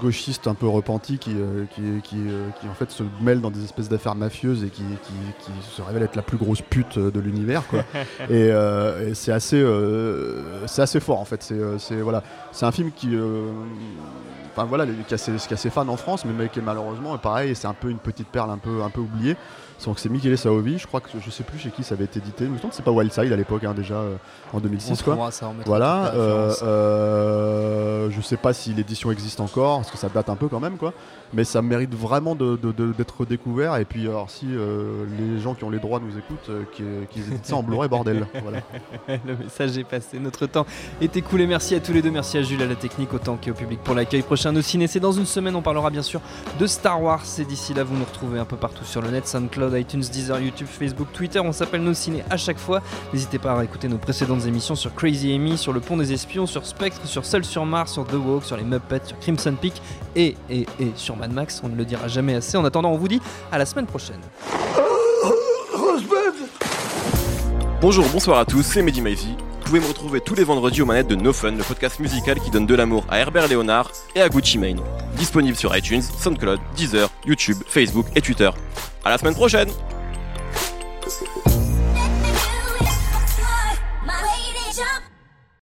gauchiste 0.00 0.46
un 0.46 0.54
peu 0.54 0.68
repenti 0.68 1.16
qui, 1.18 1.32
euh, 1.34 1.64
qui, 1.74 1.80
qui, 2.02 2.16
qui, 2.60 2.68
en 2.68 2.74
fait 2.74 2.90
se 2.90 3.02
mêle 3.22 3.40
dans 3.40 3.50
des 3.50 3.64
espèces 3.64 3.88
d'affaires 3.88 4.14
mafieuses 4.14 4.62
et 4.62 4.68
qui, 4.68 4.82
se 5.74 5.80
révèle 5.80 6.02
être 6.02 6.16
la 6.16 6.22
plus 6.22 6.36
grosse 6.36 6.60
pute 6.60 6.98
de 6.98 7.18
l'univers 7.18 7.66
quoi. 7.66 7.80
et 8.30 8.48
et 8.48 9.14
c'est 9.14 9.32
assez 9.32 9.64
c'est 10.66 10.82
assez 10.82 11.00
fort 11.00 11.18
en 11.18 11.24
fait 11.24 11.42
c'est 11.78 11.94
voilà 12.02 12.22
c'est 12.52 12.66
un 12.66 12.72
film 12.72 12.90
qui 12.94 13.16
enfin 14.54 14.66
voilà 14.66 14.84
qui 15.08 15.14
a, 15.14 15.18
ses, 15.18 15.32
qui 15.32 15.54
a 15.54 15.56
ses 15.56 15.70
fans 15.70 15.88
en 15.88 15.96
France 15.96 16.26
mais, 16.26 16.32
mais 16.36 16.48
qui 16.50 16.58
est 16.58 16.62
malheureusement 16.62 17.16
pareil 17.16 17.56
c'est 17.56 17.66
un 17.66 17.74
peu 17.74 17.88
une 17.88 17.98
petite 17.98 18.28
perle 18.28 18.50
un 18.50 18.58
peu 18.58 18.82
un 18.82 18.90
peu 18.90 19.00
oubliée 19.00 19.34
donc 19.84 19.98
c'est 19.98 20.08
Michele 20.08 20.36
Saovi 20.38 20.78
je 20.78 20.86
crois 20.86 21.00
que 21.00 21.08
je 21.24 21.30
sais 21.30 21.44
plus 21.44 21.58
chez 21.58 21.70
qui 21.70 21.84
ça 21.84 21.94
avait 21.94 22.04
été 22.04 22.18
édité 22.18 22.44
mais 22.48 22.56
je 22.56 22.62
pense 22.62 22.70
que 22.72 22.76
c'est 22.76 22.82
pas 22.82 22.90
Wildside 22.90 23.32
à 23.32 23.36
l'époque 23.36 23.62
hein, 23.64 23.74
déjà 23.74 23.94
euh, 23.94 24.16
en 24.52 24.56
On 24.58 24.60
2006 24.60 25.02
quoi 25.02 25.30
ça, 25.30 25.48
on 25.48 25.54
voilà, 25.64 26.12
euh, 26.14 26.52
euh, 27.06 28.10
je 28.10 28.20
sais 28.20 28.36
pas 28.36 28.52
si 28.52 28.72
l'édition 28.72 29.10
existe 29.10 29.40
encore, 29.40 29.78
parce 29.78 29.90
que 29.90 29.98
ça 29.98 30.08
date 30.08 30.28
un 30.28 30.36
peu 30.36 30.48
quand 30.48 30.60
même, 30.60 30.76
quoi. 30.76 30.92
Mais 31.34 31.42
ça 31.44 31.60
mérite 31.62 31.92
vraiment 31.94 32.34
de- 32.36 32.56
de- 32.56 32.70
de- 32.72 32.92
d'être 32.92 33.24
découvert. 33.24 33.76
Et 33.76 33.84
puis, 33.84 34.06
alors, 34.06 34.30
si 34.30 34.46
euh, 34.48 35.04
les 35.18 35.40
gens 35.40 35.54
qui 35.54 35.64
ont 35.64 35.70
les 35.70 35.80
droits 35.80 35.98
nous 36.00 36.16
écoutent, 36.16 36.48
euh, 36.50 36.62
qu'ils 37.10 37.26
éditent 37.32 37.46
ça 37.46 37.56
en 37.56 37.62
Blu-ray, 37.62 37.88
bordel. 37.88 38.26
Voilà. 38.42 38.60
Le 39.08 39.36
message 39.36 39.76
est 39.78 39.84
passé, 39.84 40.18
notre 40.20 40.46
temps 40.46 40.66
est 41.00 41.16
écoulé. 41.16 41.46
Merci 41.46 41.74
à 41.74 41.80
tous 41.80 41.92
les 41.92 42.02
deux, 42.02 42.10
merci 42.12 42.38
à 42.38 42.42
Jules 42.42 42.62
à 42.62 42.66
la 42.66 42.76
technique 42.76 43.12
autant 43.12 43.36
qu'au 43.36 43.52
public 43.54 43.80
pour 43.82 43.94
l'accueil. 43.94 44.22
Prochain 44.22 44.52
nos 44.52 44.62
ciné, 44.62 44.86
c'est 44.86 45.00
dans 45.00 45.12
une 45.12 45.26
semaine, 45.26 45.56
on 45.56 45.62
parlera 45.62 45.90
bien 45.90 46.02
sûr 46.02 46.20
de 46.60 46.66
Star 46.66 47.02
Wars. 47.02 47.24
Et 47.38 47.44
d'ici 47.44 47.74
là, 47.74 47.82
vous 47.82 47.96
nous 47.96 48.04
retrouvez 48.04 48.38
un 48.38 48.44
peu 48.44 48.56
partout 48.56 48.84
sur 48.84 49.02
le 49.02 49.10
net, 49.10 49.26
ITunes, 49.74 50.00
Deezer, 50.00 50.40
YouTube, 50.40 50.66
Facebook, 50.66 51.08
Twitter. 51.12 51.40
On 51.40 51.52
s'appelle 51.52 51.82
nos 51.82 51.94
ciné 51.94 52.22
à 52.30 52.36
chaque 52.36 52.58
fois. 52.58 52.82
N'hésitez 53.12 53.38
pas 53.38 53.58
à 53.58 53.64
écouter 53.64 53.88
nos 53.88 53.98
précédentes 53.98 54.46
émissions 54.46 54.74
sur 54.74 54.94
Crazy 54.94 55.32
Amy, 55.34 55.56
sur 55.56 55.72
Le 55.72 55.80
Pont 55.80 55.96
des 55.96 56.12
Espions, 56.12 56.46
sur 56.46 56.66
Spectre, 56.66 57.06
sur 57.06 57.24
Seul 57.24 57.44
sur 57.44 57.64
Mars, 57.66 57.92
sur 57.92 58.06
The 58.06 58.14
Walk, 58.14 58.44
sur 58.44 58.56
les 58.56 58.64
Muppets, 58.64 59.06
sur 59.06 59.18
Crimson 59.18 59.54
Peak 59.60 59.74
et, 60.14 60.36
et, 60.50 60.66
et 60.80 60.92
sur 60.96 61.16
Mad 61.16 61.32
Max. 61.32 61.60
On 61.64 61.68
ne 61.68 61.76
le 61.76 61.84
dira 61.84 62.08
jamais 62.08 62.34
assez. 62.34 62.56
En 62.56 62.64
attendant, 62.64 62.90
on 62.90 62.96
vous 62.96 63.08
dit 63.08 63.20
à 63.50 63.58
la 63.58 63.66
semaine 63.66 63.86
prochaine. 63.86 64.20
Bonjour, 67.78 68.06
bonsoir 68.08 68.38
à 68.38 68.46
tous, 68.46 68.62
c'est 68.62 68.80
Mehdi 68.80 69.02
Maizy. 69.02 69.36
Vous 69.60 69.66
pouvez 69.66 69.80
me 69.80 69.86
retrouver 69.86 70.20
tous 70.22 70.34
les 70.34 70.44
vendredis 70.44 70.80
aux 70.80 70.86
manettes 70.86 71.08
de 71.08 71.14
No 71.14 71.34
Fun, 71.34 71.50
le 71.50 71.62
podcast 71.62 72.00
musical 72.00 72.40
qui 72.40 72.50
donne 72.50 72.64
de 72.64 72.74
l'amour 72.74 73.04
à 73.10 73.18
Herbert 73.18 73.48
Léonard 73.48 73.90
et 74.14 74.22
à 74.22 74.30
Gucci 74.30 74.56
Mane. 74.56 74.80
Disponible 75.16 75.56
sur 75.56 75.76
iTunes, 75.76 76.00
SoundCloud, 76.00 76.58
Deezer, 76.74 77.10
YouTube, 77.26 77.58
Facebook 77.66 78.06
et 78.16 78.22
Twitter. 78.22 78.50
À 79.04 79.10
la 79.10 79.18
semaine 79.18 79.34
prochaine 79.34 79.68